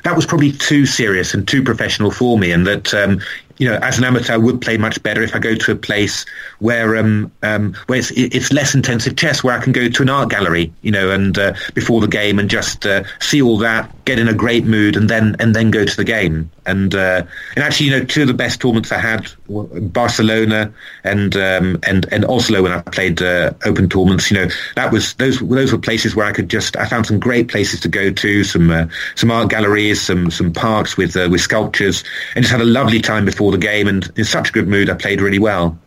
[0.03, 3.21] that was probably too serious and too professional for me, and that um,
[3.57, 5.75] you know, as an amateur, I would play much better if I go to a
[5.75, 6.25] place
[6.59, 10.09] where um, um, where it's, it's less intensive chess, where I can go to an
[10.09, 13.89] art gallery, you know, and uh, before the game and just uh, see all that,
[14.05, 16.49] get in a great mood, and then and then go to the game.
[16.65, 17.23] And uh,
[17.55, 22.05] and actually, you know, two of the best tournaments I had, Barcelona and um, and
[22.11, 24.31] and Oslo when I played uh, open tournaments.
[24.31, 27.19] You know, that was those those were places where I could just I found some
[27.19, 31.27] great places to go to, some uh, some art galleries, some some parks with uh,
[31.29, 32.03] with sculptures,
[32.35, 33.87] and just had a lovely time before the game.
[33.87, 35.77] And in such a good mood, I played really well.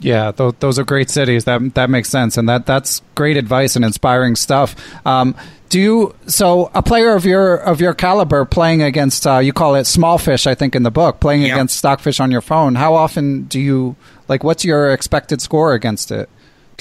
[0.00, 1.44] Yeah, th- those are great cities.
[1.44, 4.74] That that makes sense, and that that's great advice and inspiring stuff.
[5.06, 5.34] Um,
[5.68, 9.74] do you so a player of your of your caliber playing against uh, you call
[9.74, 11.54] it small fish I think in the book playing yeah.
[11.54, 13.96] against stockfish on your phone how often do you
[14.28, 16.28] like what's your expected score against it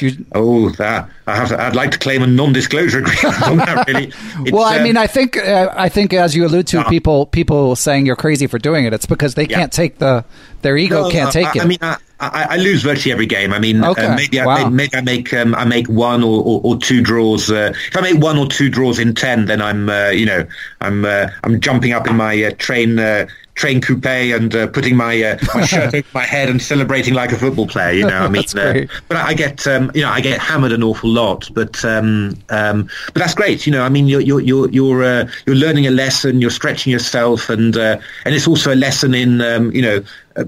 [0.02, 1.50] you, oh, that I have.
[1.50, 3.88] To, I'd like to claim a non-disclosure agreement on that.
[3.88, 4.12] Really.
[4.52, 6.90] well, I um, mean, I think uh, I think as you allude to, yeah.
[6.90, 8.94] people people saying you're crazy for doing it.
[8.94, 9.58] It's because they yeah.
[9.58, 10.26] can't take the
[10.62, 11.62] their ego no, can't take I, it.
[11.62, 11.98] I mean, I,
[12.34, 13.54] I, I, lose virtually every game.
[13.54, 14.06] I mean, uh, okay.
[14.06, 14.56] uh, maybe, wow.
[14.56, 17.50] I, maybe I make um, I make one or, or, or two draws.
[17.50, 20.46] Uh, if I make one or two draws in ten, then I'm uh, you know
[20.82, 23.00] I'm uh, I'm jumping up in my uh, train
[23.56, 27.32] train coupe and uh, putting my uh, my shirt over my head and celebrating like
[27.32, 27.92] a football player.
[27.92, 30.84] You know, I mean, uh, but I get um, you know I get hammered an
[30.84, 33.66] awful lot, but um, um, but that's great.
[33.66, 36.92] You know, I mean, you're you're you're you're, uh, you're learning a lesson, you're stretching
[36.92, 40.04] yourself, and uh, and it's also a lesson in um, you know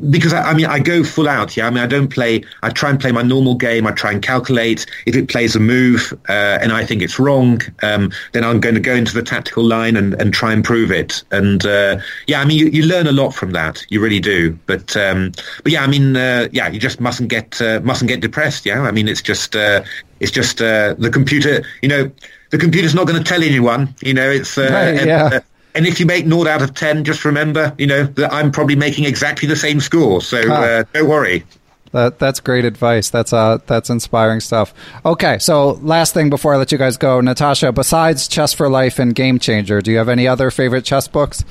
[0.09, 1.55] because I, I, mean I go full out.
[1.55, 2.43] Yeah, I mean I don't play.
[2.63, 3.85] I try and play my normal game.
[3.85, 7.61] I try and calculate if it plays a move uh, and I think it's wrong.
[7.83, 10.91] Um, then I'm going to go into the tactical line and, and try and prove
[10.91, 11.23] it.
[11.31, 13.85] And uh, yeah, I mean you, you, learn a lot from that.
[13.89, 14.57] You really do.
[14.65, 15.31] But um,
[15.63, 18.65] but yeah, I mean uh, yeah, you just mustn't get uh, mustn't get depressed.
[18.65, 19.83] Yeah, I mean it's just uh,
[20.19, 21.63] it's just uh, the computer.
[21.81, 22.11] You know,
[22.51, 23.93] the computer's not going to tell anyone.
[24.01, 25.39] You know, it's right, yeah
[25.75, 28.75] and if you make 0 out of 10, just remember, you know, that I'm probably
[28.75, 30.21] making exactly the same score.
[30.21, 31.43] So uh, don't worry.
[31.91, 33.09] That, that's great advice.
[33.09, 34.73] That's uh, that's inspiring stuff.
[35.05, 37.71] Okay, so last thing before I let you guys go, Natasha.
[37.71, 41.45] Besides Chess for Life and Game Changer, do you have any other favorite chess books?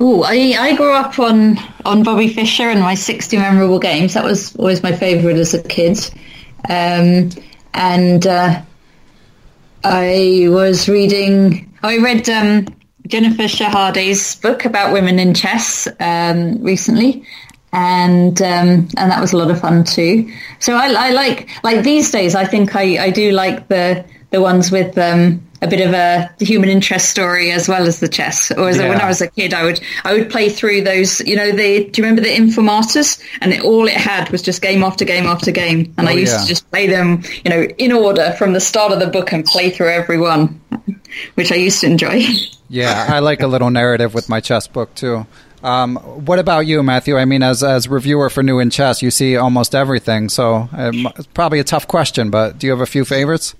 [0.00, 4.14] Oh, I, I grew up on on Bobby Fischer and my 60 memorable games.
[4.14, 5.98] That was always my favorite as a kid.
[6.68, 7.30] Um,
[7.74, 8.62] and uh,
[9.84, 12.66] I was reading I read um,
[13.06, 17.24] Jennifer Shahade's book about women in chess um, recently,
[17.74, 20.32] and um, and that was a lot of fun too.
[20.60, 22.34] So I, I, like like these days.
[22.34, 26.30] I think I, I do like the the ones with um, a bit of a
[26.44, 28.50] human interest story as well as the chess.
[28.50, 28.88] Or yeah.
[28.88, 31.20] when I was a kid, I would I would play through those.
[31.20, 33.22] You know, the do you remember the Informators?
[33.40, 36.14] And it, all it had was just game after game after game, and oh, I
[36.14, 36.42] used yeah.
[36.42, 39.44] to just play them, you know, in order from the start of the book and
[39.44, 40.60] play through every one
[41.34, 42.24] which I used to enjoy.
[42.68, 45.26] yeah, I like a little narrative with my chess book too.
[45.62, 47.16] Um, what about you, Matthew?
[47.16, 51.08] I mean, as as reviewer for New in Chess, you see almost everything, so um,
[51.16, 52.30] it's probably a tough question.
[52.30, 53.54] But do you have a few favorites?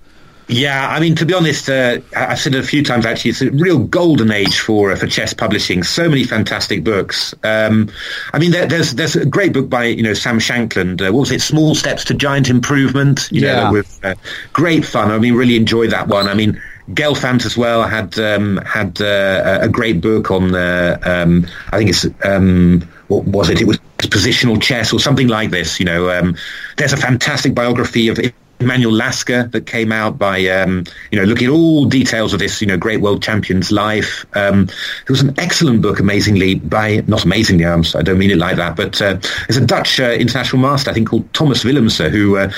[0.47, 3.31] Yeah, I mean, to be honest, uh, I've said it a few times actually.
[3.31, 5.81] It's a real golden age for uh, for chess publishing.
[5.81, 7.33] So many fantastic books.
[7.43, 7.91] Um,
[8.31, 11.01] I mean, there, there's there's a great book by you know Sam Shankland.
[11.01, 11.41] Uh, what was it?
[11.41, 13.27] Small Steps to Giant Improvement.
[13.31, 13.63] You yeah.
[13.63, 14.13] know, with uh,
[14.53, 15.09] great fun.
[15.09, 16.27] I mean, really enjoyed that one.
[16.27, 21.47] I mean, Gelfand as well had um, had uh, a great book on uh, um,
[21.71, 23.61] I think it's um, what was it?
[23.61, 25.79] It was positional chess or something like this.
[25.79, 26.37] You know, um,
[26.77, 28.19] there's a fantastic biography of
[28.59, 32.61] Emanuel Lasker that came out by um, you know looking at all details of this
[32.61, 34.25] you know great world champion's life.
[34.35, 37.65] Um, it was an excellent book, amazingly by not amazingly.
[37.65, 41.09] I don't mean it like that, but uh, a Dutch uh, international master I think
[41.09, 42.51] called Thomas Willemze who uh,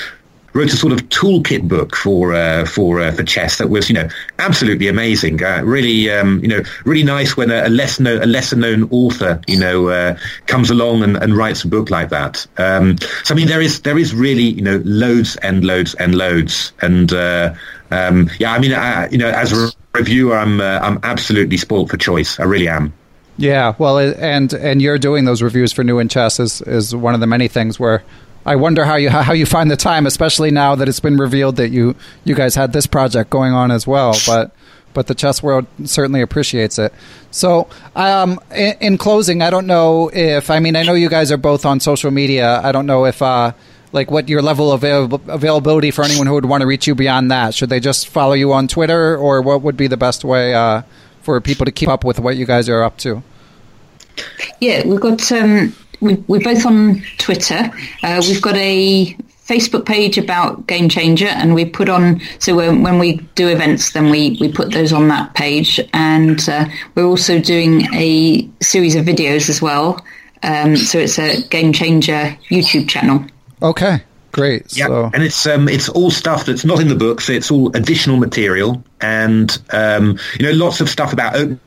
[0.58, 3.94] wrote a sort of toolkit book for uh, for uh, for chess that was you
[3.94, 4.08] know
[4.40, 5.42] absolutely amazing.
[5.42, 9.40] Uh, really um, you know really nice when a, a less a lesser known author
[9.46, 12.44] you know uh, comes along and, and, writes a book like that.
[12.56, 16.16] Um, so I mean there is there is really you know loads and loads and
[16.16, 17.54] loads and uh,
[17.92, 21.90] um, yeah I mean I, you know as a reviewer I'm uh, I'm absolutely spoilt
[21.90, 22.40] for choice.
[22.40, 22.92] I really am.
[23.40, 27.14] Yeah, well, and and you're doing those reviews for New in Chess is is one
[27.14, 28.02] of the many things where
[28.48, 31.56] I wonder how you how you find the time, especially now that it's been revealed
[31.56, 31.94] that you
[32.24, 34.16] you guys had this project going on as well.
[34.26, 34.52] But
[34.94, 36.94] but the chess world certainly appreciates it.
[37.30, 41.30] So, um, in, in, closing, I don't know if I mean I know you guys
[41.30, 42.62] are both on social media.
[42.62, 43.52] I don't know if uh,
[43.92, 46.94] like what your level of avail- availability for anyone who would want to reach you
[46.94, 47.54] beyond that.
[47.54, 50.82] Should they just follow you on Twitter, or what would be the best way uh,
[51.20, 53.22] for people to keep up with what you guys are up to?
[54.58, 57.70] Yeah, we've got um, we, we're both on Twitter.
[58.02, 62.82] Uh, we've got a Facebook page about Game Changer, and we put on so when,
[62.82, 67.06] when we do events, then we, we put those on that page, and uh, we're
[67.06, 70.04] also doing a series of videos as well.
[70.42, 73.24] Um, so it's a Game Changer YouTube channel.
[73.62, 74.76] Okay, great.
[74.76, 75.10] Yeah, so.
[75.14, 78.18] and it's um, it's all stuff that's not in the book, so It's all additional
[78.18, 81.58] material, and um, you know, lots of stuff about open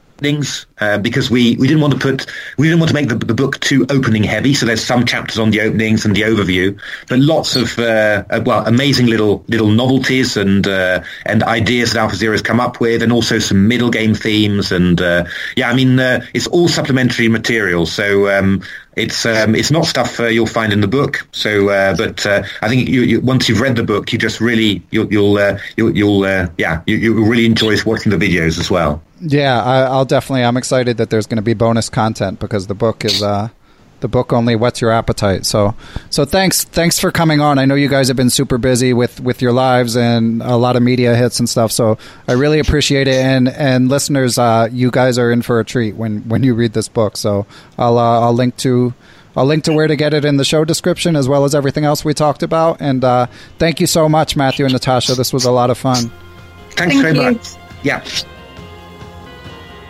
[0.80, 2.26] uh, because we, we didn't want to put
[2.58, 4.54] we didn't want to make the, the book too opening heavy.
[4.54, 8.42] So there's some chapters on the openings and the overview, but lots of uh, uh,
[8.46, 12.80] well amazing little little novelties and uh, and ideas that Alpha Zero has come up
[12.80, 14.72] with, and also some middle game themes.
[14.72, 17.86] And uh, yeah, I mean uh, it's all supplementary material.
[17.86, 18.64] So um,
[18.96, 21.28] it's um, it's not stuff uh, you'll find in the book.
[21.32, 24.42] So, uh, but uh, I think you, you, once you've read the book, you just
[24.42, 26.26] really you'll you'll you'll, you'll
[26.58, 29.02] yeah you, you really enjoy watching the videos as well.
[29.22, 30.44] Yeah, I, will definitely.
[30.44, 33.50] I'm excited that there's going to be bonus content because the book is uh,
[34.02, 35.46] the book only whets your appetite.
[35.46, 35.76] So,
[36.10, 37.58] so thanks, thanks for coming on.
[37.58, 40.76] I know you guys have been super busy with with your lives and a lot
[40.76, 41.72] of media hits and stuff.
[41.72, 41.98] So,
[42.28, 43.24] I really appreciate it.
[43.24, 46.74] And and listeners, uh, you guys are in for a treat when when you read
[46.74, 47.16] this book.
[47.18, 47.46] So,
[47.78, 48.94] I'll uh, I'll link to
[49.36, 51.86] I'll link to where to get it in the show description as well as everything
[51.86, 52.82] else we talked about.
[52.82, 53.28] And uh,
[53.60, 55.16] thank you so much, Matthew and Natasha.
[55.16, 56.12] This was a lot of fun.
[56.72, 57.32] Thanks Thank very you.
[57.34, 57.48] much.
[57.84, 58.04] Yeah.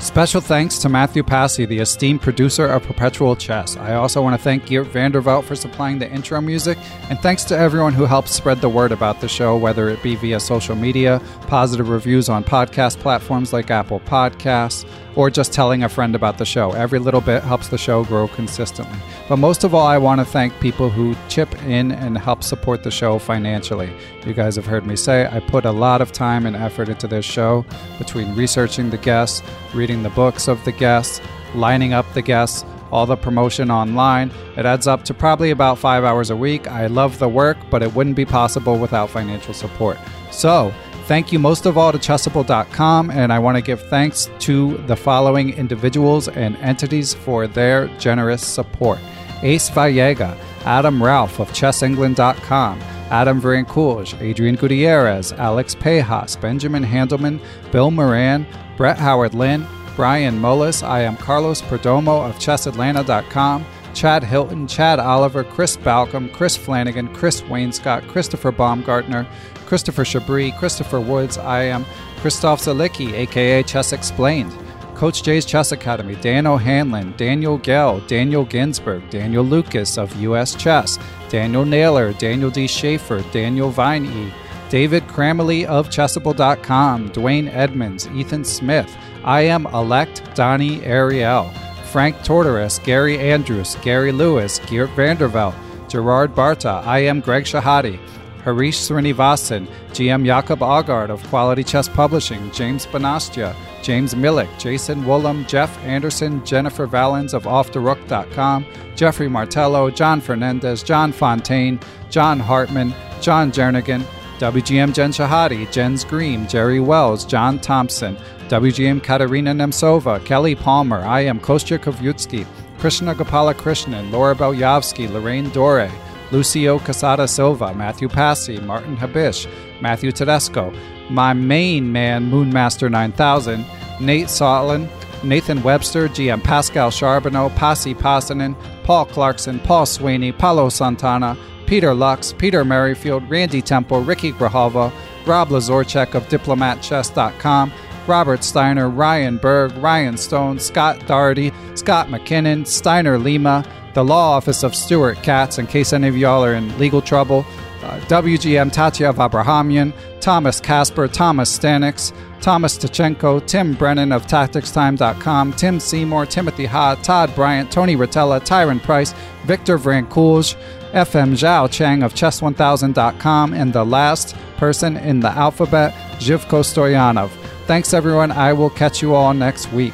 [0.02, 3.78] Special thanks to Matthew Passy, the esteemed producer of Perpetual Chess.
[3.78, 6.80] I also want to thank Geert Van der Velde for supplying the intro music,
[7.10, 10.16] and thanks to everyone who helped spread the word about the show, whether it be
[10.16, 14.86] via social media, positive reviews on podcast platforms like Apple Podcasts,
[15.16, 16.72] or just telling a friend about the show.
[16.72, 18.98] Every little bit helps the show grow consistently.
[19.28, 22.84] But most of all, I want to thank people who chip in and help support
[22.84, 23.92] the show financially.
[24.26, 27.08] You guys have heard me say I put a lot of time and effort into
[27.08, 27.66] this show
[27.98, 29.42] between researching the guests,
[29.74, 31.22] reading the books of the guests,
[31.56, 34.32] lining up the guests, all the promotion online.
[34.58, 36.68] It adds up to probably about five hours a week.
[36.68, 39.98] I love the work, but it wouldn't be possible without financial support.
[40.32, 40.74] So,
[41.08, 44.96] Thank you most of all to Chessable.com, and I want to give thanks to the
[44.96, 49.00] following individuals and entities for their generous support
[49.44, 52.80] Ace Vallega, Adam Ralph of ChessEngland.com,
[53.10, 57.42] Adam Varancourt, Adrian Gutierrez, Alex Pejas, Benjamin Handelman,
[57.72, 58.46] Bill Moran,
[58.78, 60.82] Brett Howard Lynn, Brian Mullis.
[60.82, 63.66] I am Carlos Perdomo of ChessAtlanta.com.
[63.94, 69.28] Chad Hilton, Chad Oliver, Chris Balcom, Chris Flanagan, Chris Wainscott, Christopher Baumgartner,
[69.72, 71.38] Christopher Chabris, Christopher Woods.
[71.38, 71.86] I am
[72.18, 74.54] Christof Sielecki, aka Chess Explained.
[74.96, 81.00] Coach Jay's Chess Academy, Dan O'Hanlon, Daniel Gell, Daniel Ginsberg, Daniel Lucas of US Chess,
[81.30, 82.68] Daniel Naylor, Daniel D.
[82.68, 84.34] Schaefer, Daniel Viney,
[84.70, 88.94] David Kramaley of Chessable.com, Dwayne Edmonds, Ethan Smith.
[89.24, 91.50] I am elect Donnie Ariel.
[91.94, 95.56] Frank Tortoris, Gary Andrews, Gary Lewis, Geert Van der Velde,
[95.88, 96.86] Gerard Barta.
[96.86, 97.98] I am Greg Shahade.
[98.44, 105.48] Harish Srinivasan, GM Jacob Aagaard of Quality Chess Publishing, James Banastia, James Millick, Jason Woolham,
[105.48, 108.66] Jeff Anderson, Jennifer Valens of OffTheRook.com,
[108.96, 111.80] Jeffrey Martello, John Fernandez, John Fontaine,
[112.10, 114.04] John Hartman, John Jernigan,
[114.40, 118.18] WGM Jen Shahade, Jens Green, Jerry Wells, John Thompson,
[118.48, 122.46] WGM Katerina Nemcova, Kelly Palmer, I am Kostya Kavutskiy,
[122.80, 125.92] Krishna Gopala Krishnan, Laura Belyavsky, Lorraine Dore,
[126.32, 129.48] Lucio Casada Silva, Matthew Passy, Martin Habish,
[129.82, 130.74] Matthew Tedesco,
[131.10, 133.66] my main man, Moonmaster 9000,
[134.00, 134.90] Nate Sotlin,
[135.24, 142.34] Nathan Webster, GM Pascal Charbonneau, Pasi Passanen, Paul Clarkson, Paul Sweeney, Paulo Santana, Peter Lux,
[142.34, 144.92] Peter Merrifield, Randy Temple, Ricky Grahalva,
[145.26, 147.72] Rob Lazorchek of DiplomatChess.com,
[148.12, 154.64] Robert Steiner, Ryan Berg, Ryan Stone, Scott Doherty, Scott McKinnon, Steiner Lima, the Law Office
[154.64, 157.46] of Stuart Katz, in case any of y'all are in legal trouble,
[157.84, 165.80] uh, WGM Tatev Abrahamyan, Thomas Casper, Thomas Stanix, Thomas Tachenko, Tim Brennan of TacticsTime.com, Tim
[165.80, 169.14] Seymour, Timothy Ha, Todd Bryant, Tony Rotella, Tyron Price,
[169.46, 170.58] Victor Vrancoulge,
[170.92, 177.41] FM Zhao Chang of Chess1000.com, and the last person in the alphabet, Zhivko Stoyanov.
[177.72, 178.32] Thanks, everyone.
[178.34, 179.94] I will catch you all next week.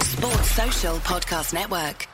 [0.00, 2.08] Sports Social Podcast Network.